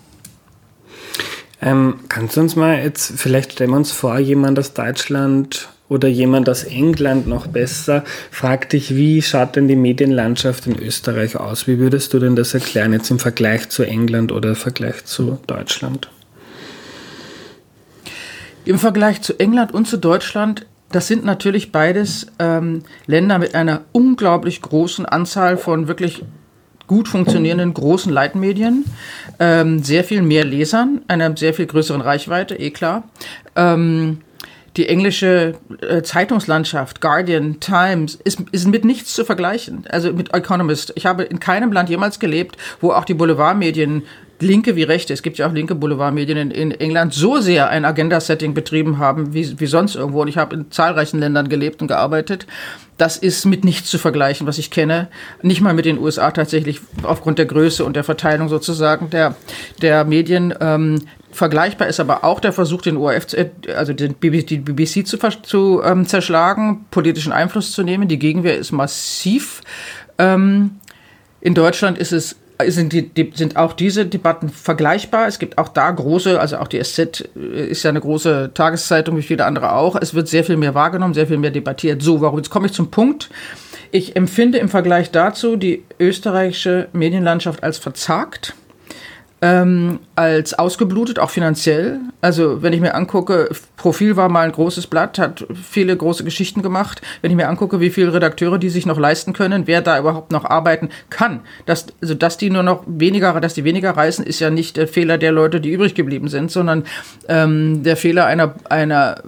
Ähm, 1.65 1.95
kannst 2.10 2.38
du 2.38 2.41
uns 2.41 2.56
mal 2.56 2.78
jetzt, 2.78 3.13
vielleicht 3.19 3.54
stellen 3.54 3.71
wir 3.71 3.78
uns 3.78 3.91
vor, 3.91 4.19
jemand 4.19 4.60
aus 4.60 4.73
Deutschland 4.73 5.67
oder 5.89 6.08
jemand 6.08 6.47
aus 6.47 6.63
England 6.63 7.25
noch 7.25 7.47
besser, 7.47 8.04
fragt 8.30 8.73
dich, 8.73 8.95
wie 8.95 9.23
schaut 9.23 9.56
denn 9.56 9.67
die 9.67 9.75
Medienlandschaft 9.75 10.67
in 10.67 10.78
Österreich 10.78 11.36
aus? 11.36 11.65
Wie 11.65 11.80
würdest 11.80 12.13
du 12.13 12.19
denn 12.19 12.36
das 12.36 12.54
erklären 12.54 12.93
jetzt 12.93 13.10
im 13.10 13.17
Vergleich 13.17 13.69
zu 13.69 13.82
England 13.82 14.32
oder 14.32 14.49
im 14.49 14.56
Vergleich 14.56 15.06
zu 15.06 15.39
Deutschland? 15.47 16.08
Im 18.63 18.78
Vergleich 18.78 19.23
zu 19.23 19.39
England 19.39 19.73
und 19.73 19.88
zu 19.88 19.97
Deutschland, 19.97 20.67
das 20.91 21.08
sind 21.08 21.25
natürlich 21.25 21.71
beides 21.71 22.28
ähm, 22.38 22.84
Länder 23.08 23.39
mit 23.39 23.56
einer 23.56 23.82
unglaublich 23.91 24.62
großen 24.62 25.08
Anzahl 25.08 25.58
von 25.58 25.88
wirklich 25.88 26.23
gut 26.88 27.08
funktionierenden 27.08 27.74
großen 27.74 28.12
Leitmedien, 28.12 28.86
ähm, 29.39 29.84
sehr 29.84 30.04
viel 30.04 30.21
mehr 30.21 30.45
Lesern, 30.45 31.02
einer 31.08 31.36
sehr 31.36 31.54
viel 31.54 31.65
größeren 31.65 32.02
Reichweite, 32.02 32.56
eh 32.56 32.71
klar. 32.71 33.04
Ähm, 33.56 34.19
die 34.78 34.89
englische 34.89 35.56
äh, 35.82 36.02
Zeitungslandschaft, 36.02 37.00
Guardian, 37.00 37.62
Times, 37.62 38.15
ist, 38.15 38.41
ist 38.52 38.67
mit 38.67 38.84
nichts 38.84 39.13
zu 39.13 39.24
vergleichen. 39.24 39.86
Also 39.89 40.12
mit 40.12 40.34
Economist. 40.34 40.91
Ich 40.95 41.06
habe 41.06 41.24
in 41.24 41.39
keinem 41.39 41.71
Land 41.71 41.89
jemals 41.89 42.19
gelebt, 42.19 42.58
wo 42.82 42.91
auch 42.91 43.06
die 43.06 43.13
Boulevardmedien 43.13 44.04
linke 44.39 44.76
wie 44.76 44.84
rechte, 44.84 45.13
es 45.13 45.21
gibt 45.21 45.38
ja 45.38 45.48
auch 45.48 45.54
linke 45.54 45.76
Boulevardmedien 45.76 46.38
in, 46.38 46.52
in 46.52 46.71
England, 46.71 47.13
so 47.13 47.39
sehr 47.39 47.69
ein 47.69 47.86
Agenda-Setting 47.86 48.54
betrieben 48.54 48.98
haben 48.98 49.34
wie, 49.34 49.60
wie 49.60 49.65
sonst 49.65 49.95
irgendwo. 49.95 50.21
Und 50.21 50.28
ich 50.28 50.38
habe 50.38 50.56
in 50.56 50.71
zahlreichen 50.71 51.19
Ländern 51.19 51.50
gelebt 51.50 51.82
und 51.82 51.88
gearbeitet. 51.88 52.45
Das 52.98 53.17
ist 53.17 53.45
mit 53.45 53.65
nichts 53.65 53.89
zu 53.89 53.98
vergleichen, 53.98 54.48
was 54.48 54.58
ich 54.58 54.71
kenne. 54.71 55.10
Nicht 55.41 55.62
mal 55.62 55.74
mit 55.74 55.86
den 55.86 56.00
USA 56.00 56.32
tatsächlich 56.32 56.80
aufgrund 57.04 57.39
der 57.39 57.45
Größe 57.45 57.84
und 57.84 57.95
der 57.95 58.04
Verteilung 58.04 58.50
sozusagen 58.50 59.10
der, 59.10 59.36
der 59.82 60.06
Medien. 60.06 60.54
Ähm, 60.60 61.02
vergleichbar 61.32 61.88
ist 61.88 62.00
aber 62.00 62.24
auch 62.24 62.39
der 62.39 62.54
Versuch, 62.54 62.82
den 62.82 62.98
ORF, 62.98 63.28
zu, 63.28 63.52
also 63.76 63.93
den 63.93 64.13
BBC, 64.13 64.48
die 64.48 64.58
BBC 64.60 65.06
zu, 65.06 65.17
zu 65.17 65.82
ähm, 65.84 66.06
zerschlagen, 66.06 66.86
politischen 66.91 67.34
Einfluss 67.34 67.71
zu 67.74 67.84
nehmen. 67.84 68.08
Die 68.08 68.19
Gegenwehr 68.19 68.58
ist 68.58 68.71
massiv. 68.71 69.62
Ähm, 70.17 70.71
in 71.41 71.54
Deutschland 71.54 71.98
ist 71.98 72.13
es 72.13 72.38
sind, 72.68 72.94
die, 72.94 73.10
die, 73.10 73.32
sind 73.36 73.58
auch 73.58 73.74
diese 73.74 74.06
Debatten 74.06 74.50
vergleichbar. 74.50 75.28
Es 75.28 75.39
gibt 75.39 75.58
auch 75.58 75.70
da 75.70 75.91
große, 75.91 76.39
also 76.39 76.58
auch 76.58 76.68
die 76.68 76.82
SZ 76.82 77.30
ist 77.36 77.84
ja 77.84 77.89
eine 77.89 78.02
große 78.02 78.52
Tageszeitung 78.54 79.18
wie 79.18 79.24
viele 79.24 79.46
andere 79.46 79.74
auch. 79.74 79.96
Es 79.96 80.13
wird 80.13 80.28
sehr 80.28 80.44
viel 80.44 80.58
mehr 80.58 80.74
wahrgenommen, 80.74 81.13
sehr 81.13 81.28
viel 81.28 81.38
mehr 81.38 81.52
debattiert. 81.52 82.02
So, 82.02 82.22
warum? 82.22 82.38
Jetzt 82.38 82.50
komme 82.50 82.68
ich 82.68 82.74
zum 82.74 82.91
Punkt. 82.91 83.30
Ich 83.91 84.15
empfinde 84.15 84.58
im 84.58 84.70
Vergleich 84.70 85.12
dazu 85.12 85.56
die 85.56 85.84
österreichische 86.00 86.88
Medienlandschaft 86.94 87.63
als 87.63 87.78
verzagt 87.78 88.56
ähm, 89.46 90.00
als 90.16 90.56
ausgeblutet, 90.56 91.20
auch 91.20 91.30
finanziell. 91.30 92.00
Also 92.20 92.64
wenn 92.64 92.74
ich 92.74 92.82
mir 92.82 92.96
angucke, 92.96 93.50
Profil 93.78 94.16
war 94.16 94.28
mal 94.28 94.42
ein 94.42 94.52
großes 94.52 94.88
Blatt, 94.88 95.20
hat 95.20 95.46
viele 95.54 95.96
große 95.96 96.24
Geschichten 96.24 96.64
gemacht. 96.64 97.04
Wenn 97.22 97.30
ich 97.30 97.38
mir 97.38 97.48
angucke, 97.48 97.80
wie 97.80 97.92
viele 97.92 98.12
Redakteure 98.12 98.58
die 98.58 98.72
sich 98.72 98.88
noch 98.88 98.98
leisten 98.98 99.34
können, 99.34 99.68
wer 99.68 99.84
da 99.84 100.00
überhaupt 100.00 100.32
noch 100.32 100.46
arbeiten 100.46 100.90
kann, 101.12 101.42
dass, 101.68 101.86
also 102.02 102.16
dass 102.16 102.40
die 102.40 102.50
nur 102.50 102.64
noch 102.64 102.84
weniger, 102.88 103.40
dass 103.40 103.54
die 103.54 103.64
weniger 103.64 103.92
reisen, 103.92 104.26
ist 104.26 104.40
ja 104.40 104.50
nicht 104.50 104.78
der 104.78 104.88
Fehler 104.88 105.20
der 105.20 105.32
Leute, 105.32 105.62
die 105.62 105.72
übrig 105.72 105.94
geblieben 105.94 106.28
sind, 106.28 106.50
sondern 106.50 106.84
ähm, 107.28 107.84
der 107.84 107.98
Fehler 107.98 108.26
einer, 108.26 108.56
einer 108.68 109.22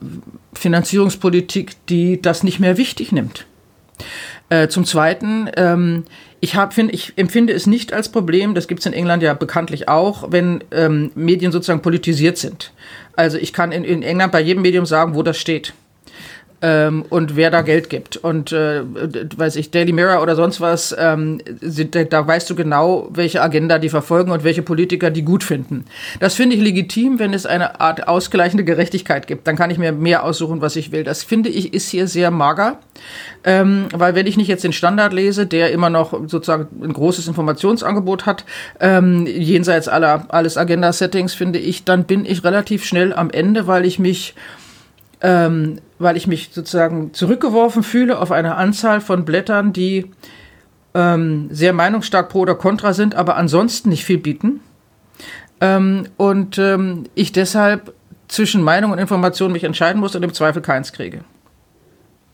Finanzierungspolitik, 0.53 1.85
die 1.89 2.19
das 2.19 2.41
nicht 2.41 2.59
mehr 2.59 2.77
wichtig 2.77 3.11
nimmt. 3.11 3.45
Äh, 4.49 4.67
zum 4.69 4.83
Zweiten, 4.83 5.47
ähm, 5.57 6.05
ich, 6.39 6.55
hab, 6.55 6.73
find, 6.73 6.93
ich 6.93 7.13
empfinde 7.15 7.53
es 7.53 7.67
nicht 7.67 7.93
als 7.93 8.09
Problem, 8.09 8.53
das 8.53 8.67
gibt 8.67 8.81
es 8.81 8.85
in 8.85 8.93
England 8.93 9.23
ja 9.23 9.33
bekanntlich 9.33 9.89
auch, 9.89 10.31
wenn 10.31 10.63
ähm, 10.71 11.11
Medien 11.15 11.51
sozusagen 11.51 11.81
politisiert 11.81 12.37
sind. 12.37 12.71
Also 13.15 13.37
ich 13.37 13.53
kann 13.53 13.71
in, 13.71 13.83
in 13.83 14.03
England 14.03 14.31
bei 14.31 14.41
jedem 14.41 14.61
Medium 14.61 14.85
sagen, 14.85 15.15
wo 15.15 15.23
das 15.23 15.37
steht 15.37 15.73
ähm, 16.61 17.05
und 17.09 17.35
wer 17.35 17.51
da 17.51 17.61
Geld 17.61 17.89
gibt. 17.89 18.17
Und 18.17 18.51
äh, 18.51 18.81
weiß 18.83 19.57
ich, 19.57 19.69
Daily 19.69 19.91
Mirror 19.91 20.23
oder 20.23 20.35
sonst 20.35 20.59
was, 20.59 20.95
ähm, 20.97 21.39
sind, 21.61 21.95
da 21.95 22.27
weißt 22.27 22.49
du 22.49 22.55
genau, 22.55 23.09
welche 23.11 23.41
Agenda 23.41 23.77
die 23.77 23.89
verfolgen 23.89 24.31
und 24.31 24.43
welche 24.43 24.63
Politiker 24.63 25.11
die 25.11 25.21
gut 25.21 25.43
finden. 25.43 25.85
Das 26.19 26.33
finde 26.33 26.55
ich 26.55 26.61
legitim, 26.61 27.19
wenn 27.19 27.33
es 27.33 27.45
eine 27.45 27.79
Art 27.79 28.07
ausgleichende 28.07 28.63
Gerechtigkeit 28.63 29.27
gibt. 29.27 29.47
Dann 29.47 29.55
kann 29.55 29.69
ich 29.69 29.77
mir 29.77 29.91
mehr 29.91 30.23
aussuchen, 30.23 30.61
was 30.61 30.75
ich 30.75 30.91
will. 30.91 31.03
Das 31.03 31.23
finde 31.23 31.49
ich 31.49 31.73
ist 31.73 31.89
hier 31.89 32.07
sehr 32.07 32.31
mager, 32.31 32.79
ähm, 33.43 33.85
weil 33.93 34.15
wenn 34.15 34.25
ich 34.25 34.37
nicht 34.37 34.47
jetzt 34.47 34.63
den 34.63 34.73
Standard 34.73 35.13
lese, 35.13 35.45
der 35.45 35.71
immer 35.71 35.91
noch 35.91 36.11
sozusagen 36.27 36.67
ein 36.83 36.93
großes 36.93 37.27
Informationsangebot 37.27 38.25
hat, 38.25 38.45
ähm, 38.79 39.27
jenseits 39.27 39.87
aller 39.87 40.25
alles 40.29 40.57
Agenda-Settings, 40.57 41.35
finde 41.35 41.59
ich, 41.59 41.83
dann 41.83 42.05
bin 42.05 42.25
ich 42.25 42.43
relativ 42.43 42.83
schnell 42.83 43.13
am 43.13 43.29
Ende, 43.29 43.67
weil 43.67 43.85
ich 43.85 43.99
mich 43.99 44.33
ähm, 45.21 45.79
weil 45.99 46.17
ich 46.17 46.27
mich 46.27 46.49
sozusagen 46.51 47.13
zurückgeworfen 47.13 47.83
fühle 47.83 48.19
auf 48.19 48.31
eine 48.31 48.55
Anzahl 48.55 49.01
von 49.01 49.25
Blättern, 49.25 49.73
die 49.73 50.11
ähm, 50.93 51.49
sehr 51.51 51.73
meinungsstark 51.73 52.29
pro 52.29 52.39
oder 52.39 52.55
contra 52.55 52.93
sind, 52.93 53.15
aber 53.15 53.35
ansonsten 53.35 53.89
nicht 53.89 54.05
viel 54.05 54.17
bieten. 54.17 54.61
Ähm, 55.59 56.07
und 56.17 56.57
ähm, 56.57 57.05
ich 57.15 57.31
deshalb 57.31 57.93
zwischen 58.27 58.61
Meinung 58.61 58.91
und 58.91 58.99
Information 58.99 59.51
mich 59.51 59.63
entscheiden 59.63 59.99
muss 59.99 60.15
und 60.15 60.23
im 60.23 60.33
Zweifel 60.33 60.61
keins 60.61 60.93
kriege. 60.93 61.21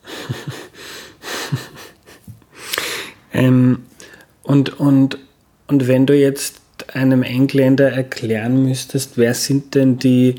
Ähm, 3.33 3.83
und, 4.43 4.79
und, 4.79 5.17
und 5.67 5.87
wenn 5.87 6.05
du 6.05 6.15
jetzt 6.15 6.61
einem 6.93 7.23
Engländer 7.23 7.91
erklären 7.91 8.63
müsstest, 8.63 9.17
wer 9.17 9.33
sind 9.33 9.75
denn 9.75 9.97
die 9.97 10.35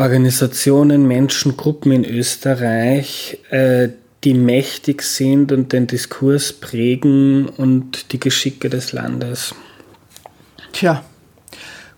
Organisationen, 0.00 1.06
Menschengruppen 1.06 1.92
in 1.92 2.06
Österreich, 2.06 3.38
äh, 3.50 3.90
die 4.24 4.32
mächtig 4.32 5.02
sind 5.02 5.52
und 5.52 5.74
den 5.74 5.86
Diskurs 5.86 6.54
prägen 6.54 7.50
und 7.50 8.12
die 8.12 8.18
Geschicke 8.18 8.70
des 8.70 8.92
Landes? 8.92 9.54
Tja, 10.72 11.04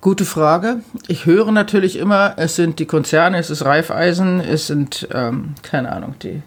gute 0.00 0.24
Frage. 0.24 0.80
Ich 1.06 1.26
höre 1.26 1.52
natürlich 1.52 1.96
immer, 1.96 2.34
es 2.38 2.56
sind 2.56 2.80
die 2.80 2.86
Konzerne, 2.86 3.38
es 3.38 3.50
ist 3.50 3.64
Raiffeisen, 3.64 4.40
es 4.40 4.66
sind, 4.66 5.06
ähm, 5.14 5.54
keine 5.62 5.92
Ahnung, 5.92 6.16
die, 6.24 6.42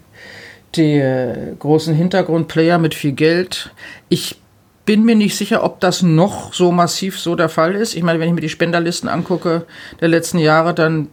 die 0.74 0.98
äh, 0.98 1.54
großen 1.58 1.94
Hintergrundplayer 1.94 2.76
mit 2.76 2.92
viel 2.92 3.12
Geld. 3.12 3.70
Ich 4.10 4.42
bin 4.84 5.04
mir 5.04 5.16
nicht 5.16 5.36
sicher, 5.36 5.64
ob 5.64 5.80
das 5.80 6.02
noch 6.02 6.52
so 6.52 6.70
massiv 6.70 7.18
so 7.18 7.34
der 7.34 7.48
Fall 7.48 7.74
ist. 7.74 7.94
Ich 7.94 8.02
meine, 8.02 8.20
wenn 8.20 8.28
ich 8.28 8.34
mir 8.34 8.42
die 8.42 8.50
Spenderlisten 8.50 9.08
angucke 9.08 9.64
der 10.02 10.08
letzten 10.08 10.38
Jahre, 10.38 10.74
dann 10.74 11.08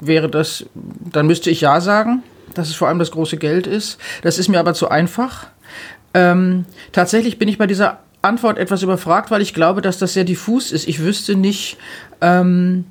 wäre 0.00 0.28
das, 0.28 0.66
dann 0.74 1.26
müsste 1.26 1.50
ich 1.50 1.60
ja 1.60 1.80
sagen, 1.80 2.22
dass 2.54 2.68
es 2.68 2.74
vor 2.74 2.88
allem 2.88 2.98
das 2.98 3.10
große 3.10 3.36
Geld 3.36 3.66
ist. 3.66 3.98
Das 4.22 4.38
ist 4.38 4.48
mir 4.48 4.60
aber 4.60 4.74
zu 4.74 4.88
einfach. 4.88 5.46
Ähm, 6.14 6.64
tatsächlich 6.92 7.38
bin 7.38 7.48
ich 7.48 7.58
bei 7.58 7.66
dieser 7.66 8.00
Antwort 8.20 8.58
etwas 8.58 8.82
überfragt, 8.82 9.30
weil 9.30 9.42
ich 9.42 9.54
glaube, 9.54 9.82
dass 9.82 9.98
das 9.98 10.12
sehr 10.12 10.24
diffus 10.24 10.70
ist. 10.72 10.86
Ich 10.86 11.00
wüsste 11.00 11.34
nicht, 11.34 11.76
ähm, 12.20 12.84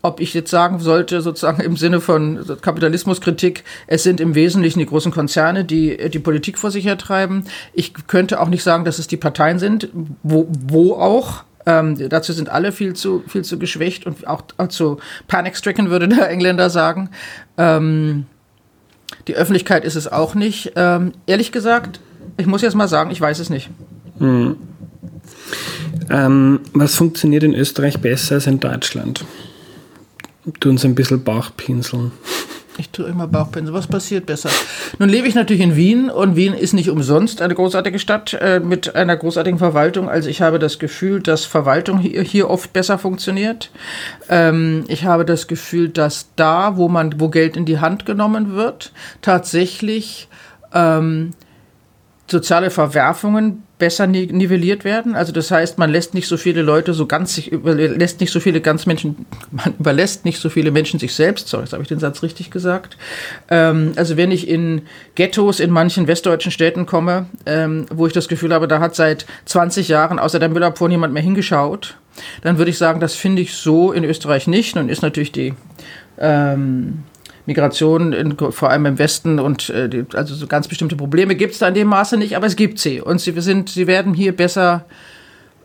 ob 0.00 0.20
ich 0.20 0.32
jetzt 0.32 0.50
sagen 0.50 0.78
sollte, 0.78 1.20
sozusagen 1.20 1.60
im 1.60 1.76
Sinne 1.76 2.00
von 2.00 2.44
Kapitalismuskritik, 2.60 3.64
es 3.86 4.04
sind 4.04 4.20
im 4.20 4.34
Wesentlichen 4.34 4.78
die 4.78 4.86
großen 4.86 5.12
Konzerne, 5.12 5.64
die 5.64 6.08
die 6.10 6.18
Politik 6.20 6.56
vor 6.58 6.70
sich 6.70 6.84
hertreiben. 6.84 7.44
Ich 7.72 7.92
könnte 8.06 8.40
auch 8.40 8.48
nicht 8.48 8.62
sagen, 8.62 8.84
dass 8.84 8.98
es 8.98 9.08
die 9.08 9.16
Parteien 9.16 9.58
sind, 9.58 9.88
wo, 10.22 10.48
wo 10.48 10.94
auch. 10.94 11.44
Ähm, 11.68 12.08
dazu 12.08 12.32
sind 12.32 12.48
alle 12.48 12.72
viel 12.72 12.94
zu, 12.94 13.22
viel 13.26 13.44
zu 13.44 13.58
geschwächt 13.58 14.06
und 14.06 14.26
auch, 14.26 14.42
zu 14.68 14.96
panic-stricken, 15.26 15.90
würde 15.90 16.08
der 16.08 16.30
Engländer 16.30 16.70
sagen. 16.70 17.10
Ähm, 17.58 18.24
die 19.26 19.34
Öffentlichkeit 19.34 19.84
ist 19.84 19.94
es 19.94 20.10
auch 20.10 20.34
nicht. 20.34 20.72
Ähm, 20.76 21.12
ehrlich 21.26 21.52
gesagt, 21.52 22.00
ich 22.38 22.46
muss 22.46 22.62
jetzt 22.62 22.74
mal 22.74 22.88
sagen, 22.88 23.10
ich 23.10 23.20
weiß 23.20 23.38
es 23.38 23.50
nicht. 23.50 23.68
Hm. 24.18 24.56
Ähm, 26.08 26.60
was 26.72 26.94
funktioniert 26.94 27.42
in 27.42 27.54
Österreich 27.54 28.00
besser 28.00 28.36
als 28.36 28.46
in 28.46 28.60
Deutschland? 28.60 29.26
Du 30.60 30.70
uns 30.70 30.86
ein 30.86 30.94
bisschen 30.94 31.22
Bauchpinseln. 31.22 32.12
Ich 32.78 32.90
tue 32.90 33.06
immer 33.06 33.26
Bauchpinsel. 33.26 33.74
Was 33.74 33.88
passiert 33.88 34.26
besser? 34.26 34.50
Nun 35.00 35.08
lebe 35.08 35.26
ich 35.26 35.34
natürlich 35.34 35.62
in 35.62 35.74
Wien 35.74 36.10
und 36.10 36.36
Wien 36.36 36.54
ist 36.54 36.74
nicht 36.74 36.90
umsonst 36.90 37.42
eine 37.42 37.54
großartige 37.54 37.98
Stadt 37.98 38.34
äh, 38.34 38.60
mit 38.60 38.94
einer 38.94 39.16
großartigen 39.16 39.58
Verwaltung. 39.58 40.08
Also 40.08 40.28
ich 40.28 40.42
habe 40.42 40.60
das 40.60 40.78
Gefühl, 40.78 41.20
dass 41.20 41.44
Verwaltung 41.44 41.98
hier, 41.98 42.22
hier 42.22 42.48
oft 42.48 42.72
besser 42.72 42.96
funktioniert. 42.96 43.70
Ähm, 44.28 44.84
ich 44.86 45.04
habe 45.04 45.24
das 45.24 45.48
Gefühl, 45.48 45.88
dass 45.88 46.28
da, 46.36 46.76
wo 46.76 46.88
man, 46.88 47.20
wo 47.20 47.28
Geld 47.28 47.56
in 47.56 47.64
die 47.64 47.80
Hand 47.80 48.06
genommen 48.06 48.54
wird, 48.54 48.92
tatsächlich 49.22 50.28
ähm, 50.72 51.32
soziale 52.28 52.70
Verwerfungen 52.70 53.64
besser 53.78 54.06
nivelliert 54.06 54.84
werden. 54.84 55.14
Also 55.14 55.32
das 55.32 55.50
heißt, 55.50 55.78
man 55.78 55.90
lässt 55.90 56.14
nicht 56.14 56.26
so 56.26 56.36
viele 56.36 56.62
Leute 56.62 56.94
so 56.94 57.06
ganz 57.06 57.34
sich 57.34 57.52
überlässt 57.52 58.20
nicht 58.20 58.32
so 58.32 58.40
viele 58.40 58.60
ganz 58.60 58.86
Menschen, 58.86 59.26
man 59.50 59.74
überlässt 59.78 60.24
nicht 60.24 60.40
so 60.40 60.48
viele 60.48 60.70
Menschen 60.70 60.98
sich 60.98 61.14
selbst. 61.14 61.48
Sorry, 61.48 61.64
jetzt 61.64 61.72
habe 61.72 61.82
ich 61.82 61.88
den 61.88 62.00
Satz 62.00 62.22
richtig 62.22 62.50
gesagt. 62.50 62.96
Ähm, 63.50 63.92
also 63.96 64.16
wenn 64.16 64.30
ich 64.30 64.48
in 64.48 64.82
Ghettos 65.14 65.60
in 65.60 65.70
manchen 65.70 66.06
westdeutschen 66.06 66.52
Städten 66.52 66.86
komme, 66.86 67.26
ähm, 67.46 67.86
wo 67.90 68.06
ich 68.06 68.12
das 68.12 68.28
Gefühl 68.28 68.52
habe, 68.52 68.68
da 68.68 68.80
hat 68.80 68.94
seit 68.94 69.26
20 69.44 69.88
Jahren 69.88 70.18
außer 70.18 70.38
der 70.38 70.48
Müllabfuhr 70.48 70.88
niemand 70.88 71.14
mehr 71.14 71.22
hingeschaut, 71.22 71.96
dann 72.42 72.58
würde 72.58 72.70
ich 72.70 72.78
sagen, 72.78 72.98
das 72.98 73.14
finde 73.14 73.42
ich 73.42 73.54
so 73.54 73.92
in 73.92 74.04
Österreich 74.04 74.48
nicht. 74.48 74.74
Nun 74.74 74.88
ist 74.88 75.02
natürlich 75.02 75.30
die 75.30 75.54
ähm, 76.18 77.04
Migration, 77.48 78.12
in, 78.12 78.36
vor 78.36 78.68
allem 78.68 78.84
im 78.84 78.98
Westen 78.98 79.40
und 79.40 79.70
äh, 79.70 79.88
die, 79.88 80.04
also 80.12 80.34
so 80.34 80.46
ganz 80.46 80.68
bestimmte 80.68 80.96
Probleme 80.96 81.34
gibt 81.34 81.54
es 81.54 81.58
da 81.58 81.68
in 81.68 81.74
dem 81.74 81.88
Maße 81.88 82.18
nicht, 82.18 82.36
aber 82.36 82.46
es 82.46 82.56
gibt 82.56 82.78
sie 82.78 83.00
und 83.00 83.22
sie 83.22 83.32
sind, 83.40 83.70
sie 83.70 83.86
werden 83.86 84.12
hier 84.12 84.36
besser 84.36 84.84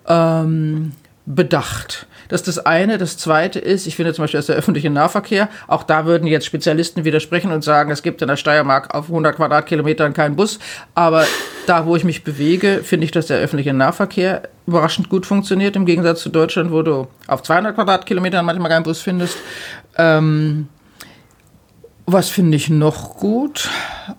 ähm, 0.08 0.94
bedacht. 1.26 2.08
Das 2.30 2.40
ist 2.42 2.48
das 2.48 2.66
eine. 2.66 2.98
Das 2.98 3.18
zweite 3.18 3.60
ist, 3.60 3.86
ich 3.86 3.98
finde 3.98 4.14
zum 4.14 4.24
Beispiel, 4.24 4.38
dass 4.38 4.46
der 4.46 4.56
öffentliche 4.56 4.90
Nahverkehr, 4.90 5.50
auch 5.68 5.84
da 5.84 6.06
würden 6.06 6.26
jetzt 6.26 6.46
Spezialisten 6.46 7.04
widersprechen 7.04 7.52
und 7.52 7.66
sagen, 7.66 7.92
es 7.92 8.02
gibt 8.02 8.22
in 8.22 8.30
der 8.30 8.38
Steiermark 8.38 8.96
auf 8.96 9.10
100 9.10 9.36
Quadratkilometern 9.36 10.14
keinen 10.14 10.38
Bus. 10.38 10.60
Aber 10.96 11.26
da, 11.68 11.86
wo 11.86 11.98
ich 11.98 12.06
mich 12.06 12.24
bewege, 12.24 12.80
finde 12.82 13.04
ich, 13.04 13.12
dass 13.12 13.28
der 13.28 13.40
öffentliche 13.40 13.74
Nahverkehr 13.74 14.44
überraschend 14.66 15.10
gut 15.10 15.26
funktioniert, 15.26 15.76
im 15.76 15.86
Gegensatz 15.86 16.22
zu 16.22 16.30
Deutschland, 16.30 16.72
wo 16.72 16.82
du 16.82 17.08
auf 17.28 17.44
200 17.44 17.76
Quadratkilometern 17.76 18.46
manchmal 18.46 18.72
keinen 18.72 18.84
Bus 18.84 19.02
findest. 19.02 19.38
Ähm, 19.98 20.70
was 22.06 22.30
finde 22.30 22.58
ich 22.58 22.70
noch 22.70 23.16
gut? 23.18 23.70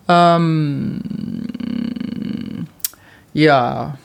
Ähm, 0.07 1.01
ja, 3.33 3.97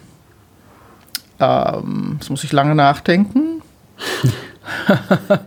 ähm, 1.39 2.17
das 2.19 2.31
muss 2.31 2.45
ich 2.45 2.53
lange 2.53 2.75
nachdenken. 2.75 3.63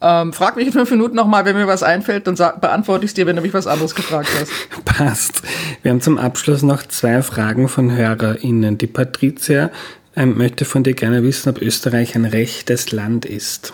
ähm, 0.00 0.32
frag 0.32 0.56
mich 0.56 0.66
in 0.66 0.72
fünf 0.72 0.90
Minuten 0.90 1.16
nochmal, 1.16 1.44
wenn 1.44 1.56
mir 1.56 1.66
was 1.66 1.82
einfällt, 1.82 2.26
dann 2.26 2.36
beantworte 2.36 3.04
ich 3.04 3.10
es 3.10 3.14
dir, 3.14 3.26
wenn 3.26 3.36
du 3.36 3.42
mich 3.42 3.54
was 3.54 3.66
anderes 3.66 3.94
gefragt 3.94 4.28
hast. 4.38 4.50
Passt. 4.84 5.42
Wir 5.82 5.90
haben 5.90 6.00
zum 6.00 6.18
Abschluss 6.18 6.62
noch 6.62 6.86
zwei 6.86 7.22
Fragen 7.22 7.68
von 7.68 7.92
HörerInnen. 7.92 8.78
Die 8.78 8.86
Patricia 8.86 9.70
ähm, 10.14 10.36
möchte 10.36 10.64
von 10.64 10.82
dir 10.84 10.94
gerne 10.94 11.22
wissen, 11.22 11.48
ob 11.48 11.62
Österreich 11.62 12.14
ein 12.14 12.26
rechtes 12.26 12.92
Land 12.92 13.24
ist. 13.24 13.72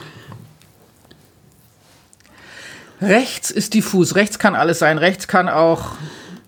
Rechts 3.01 3.51
ist 3.51 3.75
diffus. 3.75 4.15
Rechts 4.15 4.39
kann 4.39 4.55
alles 4.55 4.79
sein. 4.79 4.99
Rechts 4.99 5.29
kann 5.29 5.49
auch 5.49 5.93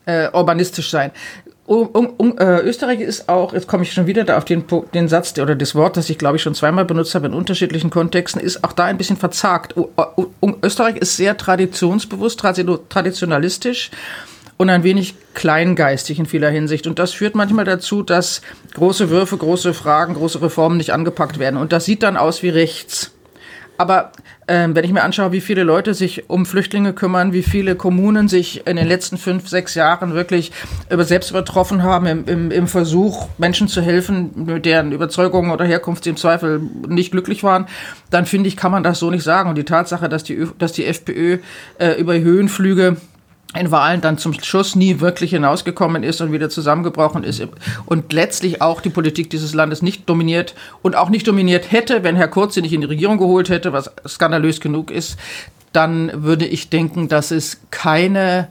äh, 0.07 0.29
urbanistisch 0.33 0.91
sein. 0.91 1.13
äh, 2.41 2.63
Österreich 2.63 2.99
ist 2.99 3.29
auch, 3.29 3.53
jetzt 3.53 3.69
komme 3.69 3.85
ich 3.85 3.93
schon 3.93 4.09
wieder 4.09 4.25
da 4.25 4.39
auf 4.39 4.45
den, 4.45 4.65
den 4.93 5.07
Satz 5.07 5.39
oder 5.39 5.55
das 5.55 5.77
Wort, 5.77 5.97
das 5.97 6.11
ich 6.11 6.19
glaube 6.19 6.37
ich 6.37 6.43
schon 6.43 6.57
zweimal 6.57 6.85
benutzt 6.85 7.15
habe 7.15 7.29
in 7.29 7.33
unterschiedlichen 7.33 7.91
Kontexten, 7.91 8.41
ist 8.41 8.65
auch 8.65 8.73
da 8.73 8.87
ein 8.87 8.99
bisschen 8.99 9.17
verzagt. 9.17 9.77
Österreich 10.65 10.97
ist 10.97 11.17
sehr 11.17 11.37
traditionsbewusst, 11.37 12.41
traditionalistisch 12.41 13.93
und 14.57 14.69
ein 14.69 14.83
wenig 14.83 15.15
kleingeistig 15.35 16.19
in 16.19 16.27
vieler 16.27 16.51
Hinsicht. 16.51 16.89
Und 16.89 16.99
das 16.99 17.13
führt 17.13 17.37
manchmal 17.37 17.65
dazu, 17.65 18.03
dass 18.03 18.43
große 18.75 19.09
Würfe, 19.09 19.37
große 19.37 19.73
Fragen, 19.73 20.15
große 20.15 20.43
Reformen 20.43 20.77
nicht 20.77 20.93
angepackt 20.93 21.39
werden. 21.39 21.57
Und 21.57 21.73
das 21.73 21.85
sieht 21.85 22.03
dann 22.03 22.17
aus 22.17 22.43
wie 22.43 22.49
rechts. 22.49 23.13
Aber 23.81 24.13
ähm, 24.47 24.77
wenn 24.77 24.85
ich 24.85 24.93
mir 24.93 25.03
anschaue, 25.03 25.33
wie 25.33 25.41
viele 25.41 25.63
Leute 25.63 25.95
sich 25.95 26.29
um 26.29 26.45
Flüchtlinge 26.45 26.93
kümmern, 26.93 27.33
wie 27.33 27.43
viele 27.43 27.77
Kommunen 27.77 28.29
sich 28.29 28.67
in 28.67 28.77
den 28.77 28.87
letzten 28.87 29.17
fünf, 29.17 29.49
sechs 29.49 29.75
Jahren 29.75 30.13
wirklich 30.13 30.53
über 30.91 31.05
selbst 31.05 31.31
übertroffen 31.31 31.83
haben 31.83 32.05
im, 32.05 32.25
im, 32.27 32.51
im 32.51 32.69
Versuch, 32.69 33.29
Menschen 33.39 33.69
zu 33.69 33.81
helfen, 33.81 34.33
mit 34.35 34.67
deren 34.67 34.93
Überzeugungen 34.93 35.51
oder 35.51 35.65
Herkunft 35.65 36.05
sie 36.05 36.11
im 36.11 36.19
Zweifel 36.19 36.61
nicht 36.89 37.11
glücklich 37.11 37.43
waren, 37.43 37.69
dann 38.11 38.27
finde 38.27 38.49
ich, 38.49 38.57
kann 38.59 38.71
man 38.71 38.83
das 38.83 38.99
so 38.99 39.11
nicht 39.11 39.25
sagen. 39.25 39.49
Und 39.49 39.57
die 39.57 39.65
Tatsache, 39.65 40.11
dass 40.11 40.25
die, 40.25 40.47
dass 40.59 40.73
die 40.73 40.85
FPÖ 40.85 41.39
äh, 41.79 41.99
über 41.99 42.19
Höhenflüge 42.19 42.99
in 43.59 43.71
Wahlen 43.71 44.01
dann 44.01 44.19
zum 44.19 44.33
Schluss 44.33 44.77
nie 44.77 45.01
wirklich 45.01 45.31
hinausgekommen 45.31 46.03
ist 46.03 46.21
und 46.21 46.33
wieder 46.33 46.51
zusammengebrochen 46.51 47.25
ist 47.25 47.43
und 47.87 48.13
letztlich 48.13 48.63
auch 48.63 48.81
die 48.81 48.91
Politik 48.91 49.31
dieses 49.31 49.55
Landes 49.55 49.83
nicht 49.83 50.09
dominiert 50.09 50.55
und 50.83 50.95
auch 50.95 51.09
nicht 51.09 51.27
dominiert 51.27 51.73
hätte, 51.73 52.05
wenn 52.05 52.17
Herr 52.17 52.29
Kurz 52.29 52.55
sie 52.55 52.63
nicht 52.63 52.73
in 52.73 52.81
die 52.81 52.87
Regierung 52.87 53.19
geholt 53.19 53.49
hätte, 53.49 53.73
was 53.73 53.91
skandalös 54.07 54.61
genug 54.61 54.91
ist, 54.91 55.19
dann 55.73 56.11
würde 56.25 56.47
ich 56.47 56.71
denken, 56.71 57.09
dass 57.09 57.31
es 57.31 57.61
keine 57.71 58.49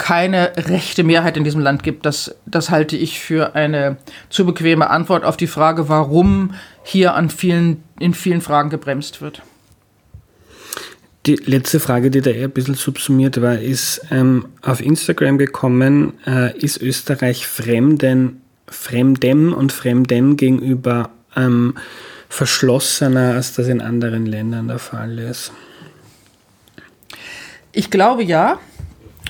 keine 0.00 0.52
rechte 0.56 1.04
Mehrheit 1.04 1.36
in 1.36 1.44
diesem 1.44 1.60
Land 1.60 1.82
gibt. 1.82 2.06
Das, 2.06 2.34
das 2.46 2.70
halte 2.70 2.96
ich 2.96 3.20
für 3.20 3.54
eine 3.54 3.98
zu 4.30 4.46
bequeme 4.46 4.88
Antwort 4.88 5.24
auf 5.24 5.36
die 5.36 5.46
Frage, 5.46 5.90
warum 5.90 6.54
hier 6.82 7.14
an 7.14 7.28
vielen, 7.28 7.84
in 7.98 8.14
vielen 8.14 8.40
Fragen 8.40 8.70
gebremst 8.70 9.20
wird. 9.20 9.42
Die 11.30 11.36
letzte 11.48 11.78
Frage, 11.78 12.10
die 12.10 12.22
da 12.22 12.30
eher 12.30 12.48
ein 12.48 12.50
bisschen 12.50 12.74
subsumiert 12.74 13.40
war, 13.40 13.56
ist 13.56 14.00
ähm, 14.10 14.46
auf 14.62 14.80
Instagram 14.80 15.38
gekommen, 15.38 16.14
äh, 16.26 16.58
ist 16.58 16.82
Österreich 16.82 17.46
Fremden, 17.46 18.40
Fremdem 18.66 19.52
und 19.52 19.70
Fremdem 19.70 20.36
gegenüber 20.36 21.10
ähm, 21.36 21.74
verschlossener, 22.28 23.34
als 23.34 23.54
das 23.54 23.68
in 23.68 23.80
anderen 23.80 24.26
Ländern 24.26 24.66
der 24.66 24.80
Fall 24.80 25.20
ist? 25.20 25.52
Ich 27.70 27.92
glaube 27.92 28.24
ja. 28.24 28.58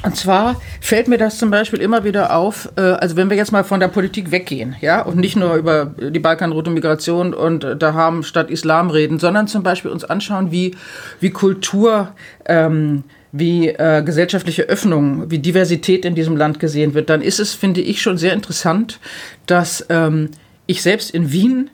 Und 0.03 0.17
zwar 0.17 0.61
fällt 0.81 1.09
mir 1.09 1.19
das 1.19 1.39
zum 1.39 1.51
Beispiel 1.51 1.81
immer 1.81 2.05
wieder 2.05 2.35
auf, 2.35 2.71
äh, 2.77 2.81
also 2.81 3.17
wenn 3.17 3.29
wir 3.29 3.37
jetzt 3.37 3.53
mal 3.53 3.65
von 3.65 3.81
der 3.81 3.89
Politik 3.89 4.31
weggehen, 4.31 4.77
ja, 4.81 5.03
und 5.03 5.17
nicht 5.17 5.37
nur 5.37 5.55
über 5.57 5.87
die 5.87 6.19
Balkanroute 6.19 6.71
Migration 6.71 7.35
und 7.35 7.65
äh, 7.65 7.77
da 7.77 7.93
haben 7.93 8.23
statt 8.23 8.51
Islam 8.51 8.89
reden, 8.91 9.19
sondern 9.19 9.47
zum 9.47 9.63
Beispiel 9.63 9.91
uns 9.91 10.05
anschauen, 10.05 10.51
wie, 10.51 10.75
wie 11.21 11.31
Kultur, 11.31 12.15
ähm, 12.47 13.05
wie 13.33 13.69
äh, 13.69 14.03
gesellschaftliche 14.03 14.63
Öffnung, 14.63 15.31
wie 15.31 15.39
Diversität 15.39 16.05
in 16.05 16.15
diesem 16.15 16.37
Land 16.37 16.61
gesehen 16.61 16.95
wird, 16.95 17.11
dann 17.11 17.21
ist 17.21 17.39
es, 17.39 17.55
finde 17.55 17.83
ich, 17.83 18.01
schon 18.01 18.17
sehr 18.17 18.33
interessant, 18.33 18.99
dass 19.47 19.85
ähm, 19.91 20.31
ich 20.67 20.83
selbst 20.83 21.11
in 21.11 21.31
Wien 21.31 21.71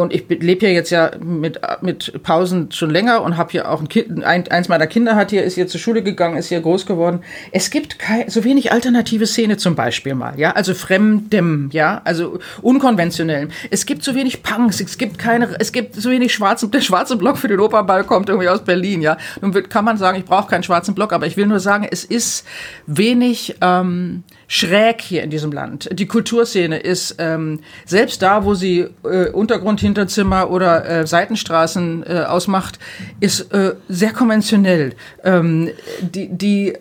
und 0.00 0.12
ich 0.12 0.24
lebe 0.28 0.66
hier 0.66 0.72
jetzt 0.72 0.90
ja 0.90 1.10
mit, 1.20 1.60
mit 1.82 2.22
Pausen 2.22 2.72
schon 2.72 2.90
länger 2.90 3.22
und 3.22 3.36
habe 3.36 3.52
hier 3.52 3.70
auch 3.70 3.80
ein 3.80 3.88
Kind, 3.88 4.24
ein, 4.24 4.48
eins 4.48 4.68
meiner 4.68 4.86
Kinder 4.86 5.16
hat 5.16 5.30
hier, 5.30 5.44
ist 5.44 5.54
hier 5.54 5.66
zur 5.66 5.80
Schule 5.80 6.02
gegangen, 6.02 6.36
ist 6.36 6.48
hier 6.48 6.60
groß 6.60 6.86
geworden. 6.86 7.20
Es 7.52 7.70
gibt 7.70 7.98
kein, 7.98 8.28
so 8.28 8.44
wenig 8.44 8.72
alternative 8.72 9.26
Szene 9.26 9.56
zum 9.56 9.74
Beispiel 9.74 10.14
mal, 10.14 10.38
ja, 10.38 10.52
also 10.52 10.74
fremdem, 10.74 11.70
ja, 11.72 12.00
also 12.04 12.38
unkonventionellem. 12.62 13.50
Es 13.70 13.86
gibt 13.86 14.04
so 14.04 14.14
wenig 14.14 14.42
Punks, 14.42 14.80
es 14.80 14.98
gibt 14.98 15.18
keine, 15.18 15.48
es 15.58 15.72
gibt 15.72 15.94
so 15.94 16.10
wenig 16.10 16.32
schwarzen, 16.32 16.70
der 16.70 16.80
schwarze 16.80 17.16
Block 17.16 17.38
für 17.38 17.48
den 17.48 17.60
Opernball 17.60 18.04
kommt 18.04 18.28
irgendwie 18.28 18.48
aus 18.48 18.64
Berlin, 18.64 19.02
ja. 19.02 19.16
Nun 19.40 19.54
wird, 19.54 19.70
kann 19.70 19.84
man 19.84 19.96
sagen, 19.98 20.18
ich 20.18 20.24
brauche 20.24 20.48
keinen 20.48 20.62
schwarzen 20.62 20.94
Block, 20.94 21.12
aber 21.12 21.26
ich 21.26 21.36
will 21.36 21.46
nur 21.46 21.60
sagen, 21.60 21.86
es 21.90 22.04
ist 22.04 22.46
wenig, 22.86 23.56
ähm, 23.60 24.24
schräg 24.48 25.02
hier 25.02 25.22
in 25.22 25.30
diesem 25.30 25.52
Land. 25.52 25.90
Die 25.92 26.06
Kulturszene 26.06 26.78
ist 26.78 27.16
ähm, 27.18 27.60
selbst 27.84 28.22
da, 28.22 28.44
wo 28.44 28.54
sie 28.54 28.88
äh, 29.04 29.28
Untergrund, 29.30 29.80
Hinterzimmer 29.80 30.50
oder 30.50 30.88
äh, 30.88 31.06
Seitenstraßen 31.06 32.04
äh, 32.04 32.24
ausmacht, 32.26 32.78
ist 33.20 33.52
äh, 33.52 33.74
sehr 33.88 34.12
konventionell. 34.12 34.94
Ähm, 35.22 35.70
die, 36.00 36.28
die, 36.30 36.72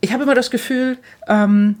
ich 0.00 0.12
habe 0.12 0.22
immer 0.22 0.34
das 0.34 0.50
Gefühl, 0.50 0.96
ähm, 1.28 1.76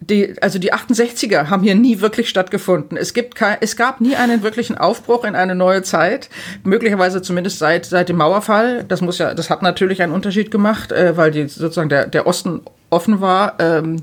die, 0.00 0.34
also 0.42 0.58
die 0.58 0.72
68er 0.72 1.48
haben 1.48 1.62
hier 1.62 1.74
nie 1.74 2.00
wirklich 2.00 2.28
stattgefunden. 2.28 2.98
Es 2.98 3.14
gibt 3.14 3.34
kein, 3.34 3.56
es 3.60 3.76
gab 3.76 4.00
nie 4.00 4.16
einen 4.16 4.42
wirklichen 4.42 4.76
Aufbruch 4.76 5.24
in 5.24 5.34
eine 5.34 5.54
neue 5.54 5.82
Zeit. 5.82 6.28
Möglicherweise 6.62 7.22
zumindest 7.22 7.58
seit, 7.58 7.86
seit 7.86 8.10
dem 8.10 8.16
Mauerfall. 8.16 8.84
Das 8.84 9.00
muss 9.00 9.18
ja, 9.18 9.34
das 9.34 9.50
hat 9.50 9.62
natürlich 9.62 10.02
einen 10.02 10.12
Unterschied 10.12 10.50
gemacht, 10.50 10.92
äh, 10.92 11.16
weil 11.16 11.30
die 11.30 11.48
sozusagen 11.48 11.88
der, 11.88 12.06
der 12.06 12.26
Osten 12.26 12.60
offen 12.94 13.20
war, 13.20 13.54
ähm, 13.58 13.96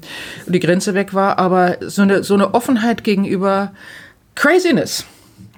die 0.46 0.60
Grenze 0.60 0.94
weg 0.94 1.14
war, 1.14 1.40
aber 1.40 1.78
so 1.82 2.04
eine, 2.04 2.24
so 2.24 2.34
eine 2.34 2.54
Offenheit 2.54 3.04
gegenüber 3.04 3.72
Craziness. 4.36 5.06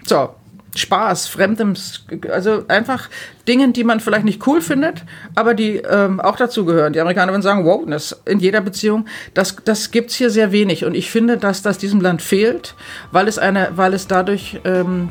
So, 0.05 0.29
Spaß, 0.75 1.27
Fremdem, 1.27 1.73
also 2.31 2.63
einfach 2.67 3.09
Dingen, 3.47 3.73
die 3.73 3.83
man 3.83 3.99
vielleicht 3.99 4.25
nicht 4.25 4.45
cool 4.47 4.61
findet, 4.61 5.03
aber 5.35 5.53
die 5.53 5.77
ähm, 5.77 6.19
auch 6.19 6.35
dazugehören. 6.35 6.93
Die 6.93 6.99
Amerikaner 6.99 7.31
würden 7.31 7.43
sagen, 7.43 7.65
Wokeness 7.65 8.21
in 8.25 8.39
jeder 8.39 8.61
Beziehung, 8.61 9.05
das, 9.33 9.55
das 9.63 9.91
gibt's 9.91 10.15
hier 10.15 10.29
sehr 10.29 10.51
wenig. 10.51 10.85
Und 10.85 10.95
ich 10.95 11.11
finde, 11.11 11.37
dass 11.37 11.61
das 11.61 11.77
diesem 11.77 12.01
Land 12.01 12.21
fehlt, 12.21 12.73
weil 13.11 13.27
es 13.27 13.37
eine, 13.37 13.69
weil 13.75 13.93
es 13.93 14.07
dadurch, 14.07 14.59
ähm, 14.65 15.09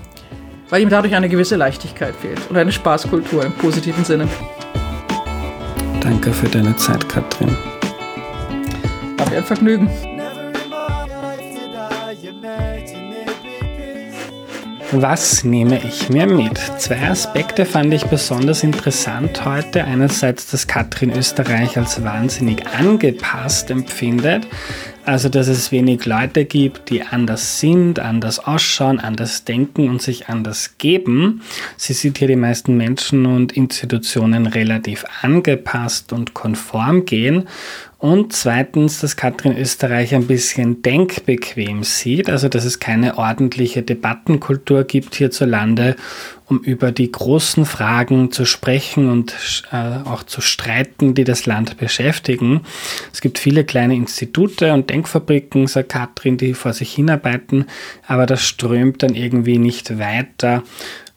weil 0.68 0.82
ihm 0.82 0.88
dadurch 0.88 1.14
eine 1.14 1.28
gewisse 1.28 1.56
Leichtigkeit 1.56 2.14
fehlt 2.16 2.40
und 2.50 2.56
eine 2.56 2.72
Spaßkultur 2.72 3.44
im 3.44 3.52
positiven 3.52 4.04
Sinne. 4.04 4.26
Danke 6.00 6.32
für 6.32 6.48
deine 6.48 6.74
Zeit, 6.76 7.08
Katrin. 7.08 7.56
Ein 9.36 9.44
Vergnügen. 9.44 9.88
Was 14.94 15.42
nehme 15.42 15.80
ich 15.82 16.10
mir 16.10 16.26
mit? 16.26 16.58
Zwei 16.78 17.00
Aspekte 17.08 17.64
fand 17.64 17.94
ich 17.94 18.04
besonders 18.04 18.62
interessant 18.62 19.42
heute. 19.46 19.84
Einerseits, 19.84 20.50
dass 20.50 20.66
Katrin 20.66 21.16
Österreich 21.16 21.78
als 21.78 22.04
wahnsinnig 22.04 22.66
angepasst 22.66 23.70
empfindet. 23.70 24.46
Also, 25.06 25.30
dass 25.30 25.48
es 25.48 25.72
wenig 25.72 26.04
Leute 26.04 26.44
gibt, 26.44 26.90
die 26.90 27.02
anders 27.02 27.58
sind, 27.58 27.98
anders 28.00 28.38
ausschauen, 28.38 29.00
anders 29.00 29.44
denken 29.44 29.88
und 29.88 30.02
sich 30.02 30.28
anders 30.28 30.76
geben. 30.76 31.42
Sie 31.78 31.94
sieht 31.94 32.18
hier 32.18 32.28
die 32.28 32.36
meisten 32.36 32.76
Menschen 32.76 33.24
und 33.24 33.52
Institutionen 33.52 34.46
relativ 34.46 35.04
angepasst 35.22 36.12
und 36.12 36.34
konform 36.34 37.06
gehen. 37.06 37.48
Und 38.02 38.32
zweitens, 38.32 38.98
dass 38.98 39.14
Katrin 39.14 39.56
Österreich 39.56 40.12
ein 40.12 40.26
bisschen 40.26 40.82
denkbequem 40.82 41.84
sieht, 41.84 42.28
also 42.28 42.48
dass 42.48 42.64
es 42.64 42.80
keine 42.80 43.16
ordentliche 43.16 43.82
Debattenkultur 43.82 44.82
gibt 44.82 45.14
hierzulande, 45.14 45.94
um 46.46 46.58
über 46.64 46.90
die 46.90 47.12
großen 47.12 47.64
Fragen 47.64 48.32
zu 48.32 48.44
sprechen 48.44 49.08
und 49.08 49.62
äh, 49.70 49.76
auch 50.04 50.24
zu 50.24 50.40
streiten, 50.40 51.14
die 51.14 51.22
das 51.22 51.46
Land 51.46 51.76
beschäftigen. 51.76 52.62
Es 53.12 53.20
gibt 53.20 53.38
viele 53.38 53.62
kleine 53.62 53.94
Institute 53.94 54.72
und 54.72 54.90
Denkfabriken, 54.90 55.68
sagt 55.68 55.90
Katrin, 55.90 56.38
die 56.38 56.54
vor 56.54 56.72
sich 56.72 56.92
hinarbeiten, 56.92 57.66
aber 58.08 58.26
das 58.26 58.42
strömt 58.42 59.04
dann 59.04 59.14
irgendwie 59.14 59.58
nicht 59.58 60.00
weiter 60.00 60.64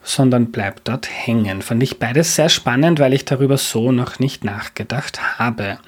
sondern 0.06 0.52
bleibt 0.52 0.86
dort 0.88 1.08
hängen. 1.10 1.62
Fand 1.62 1.82
ich 1.82 1.98
beides 1.98 2.36
sehr 2.36 2.48
spannend, 2.48 3.00
weil 3.00 3.12
ich 3.12 3.24
darüber 3.24 3.58
so 3.58 3.90
noch 3.90 4.20
nicht 4.20 4.44
nachgedacht 4.44 5.38
habe. 5.38 5.78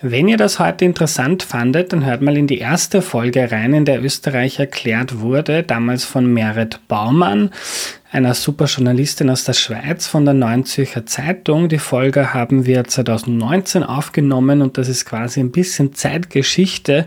Wenn 0.00 0.28
ihr 0.28 0.38
das 0.38 0.58
heute 0.58 0.86
interessant 0.86 1.42
fandet, 1.42 1.92
dann 1.92 2.06
hört 2.06 2.22
mal 2.22 2.38
in 2.38 2.46
die 2.46 2.58
erste 2.58 3.02
Folge 3.02 3.52
rein, 3.52 3.74
in 3.74 3.84
der 3.84 4.02
Österreich 4.02 4.58
erklärt 4.58 5.20
wurde, 5.20 5.62
damals 5.62 6.04
von 6.04 6.32
Merit 6.32 6.80
Baumann 6.88 7.50
einer 8.12 8.34
super 8.34 8.64
Journalistin 8.64 9.30
aus 9.30 9.44
der 9.44 9.52
Schweiz 9.52 10.06
von 10.06 10.24
der 10.24 10.34
Neuen 10.34 10.64
Zürcher 10.64 11.06
Zeitung. 11.06 11.68
Die 11.68 11.78
Folge 11.78 12.34
haben 12.34 12.66
wir 12.66 12.84
2019 12.84 13.84
aufgenommen 13.84 14.62
und 14.62 14.78
das 14.78 14.88
ist 14.88 15.04
quasi 15.04 15.38
ein 15.40 15.52
bisschen 15.52 15.94
Zeitgeschichte, 15.94 17.06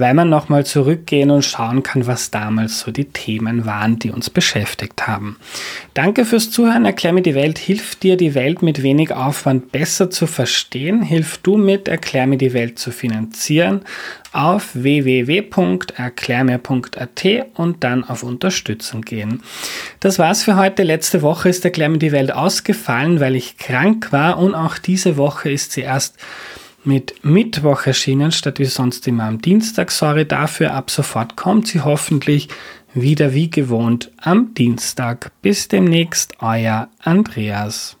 weil 0.00 0.14
man 0.14 0.28
nochmal 0.28 0.66
zurückgehen 0.66 1.30
und 1.30 1.44
schauen 1.44 1.82
kann, 1.82 2.06
was 2.06 2.30
damals 2.30 2.80
so 2.80 2.90
die 2.90 3.06
Themen 3.06 3.66
waren, 3.66 3.98
die 3.98 4.10
uns 4.10 4.30
beschäftigt 4.30 5.06
haben. 5.06 5.36
Danke 5.94 6.24
fürs 6.24 6.50
Zuhören. 6.50 6.84
Erklär 6.84 7.12
mir 7.12 7.22
die 7.22 7.34
Welt. 7.34 7.58
Hilft 7.58 8.02
dir, 8.02 8.16
die 8.16 8.34
Welt 8.34 8.62
mit 8.62 8.82
wenig 8.82 9.12
Aufwand 9.12 9.72
besser 9.72 10.10
zu 10.10 10.26
verstehen? 10.26 11.02
Hilf 11.02 11.38
du 11.38 11.56
mit, 11.56 11.88
erklär 11.88 12.26
mir 12.26 12.38
die 12.38 12.52
Welt 12.52 12.78
zu 12.78 12.90
finanzieren 12.90 13.82
auf 14.32 14.70
www.erklärmir.at 14.74 17.26
und 17.54 17.82
dann 17.82 18.04
auf 18.04 18.22
Unterstützen 18.22 19.02
gehen. 19.02 19.42
Das 19.98 20.18
war's 20.18 20.44
für 20.44 20.56
heute. 20.56 20.84
Letzte 20.84 21.22
Woche 21.22 21.48
ist 21.48 21.64
Erklär 21.64 21.88
mir 21.88 21.98
die 21.98 22.12
Welt 22.12 22.32
ausgefallen, 22.32 23.20
weil 23.20 23.34
ich 23.34 23.58
krank 23.58 24.12
war 24.12 24.38
und 24.38 24.54
auch 24.54 24.78
diese 24.78 25.16
Woche 25.16 25.50
ist 25.50 25.72
sie 25.72 25.82
erst 25.82 26.16
mit 26.84 27.24
Mittwoch 27.24 27.86
erschienen, 27.86 28.32
statt 28.32 28.58
wie 28.58 28.64
sonst 28.64 29.06
immer 29.06 29.24
am 29.24 29.40
Dienstag. 29.40 29.90
Sorry 29.90 30.26
dafür, 30.26 30.74
ab 30.74 30.90
sofort 30.90 31.36
kommt 31.36 31.68
sie 31.68 31.80
hoffentlich 31.80 32.48
wieder 32.94 33.34
wie 33.34 33.50
gewohnt 33.50 34.10
am 34.16 34.54
Dienstag. 34.54 35.30
Bis 35.42 35.68
demnächst, 35.68 36.34
euer 36.40 36.88
Andreas. 37.02 37.96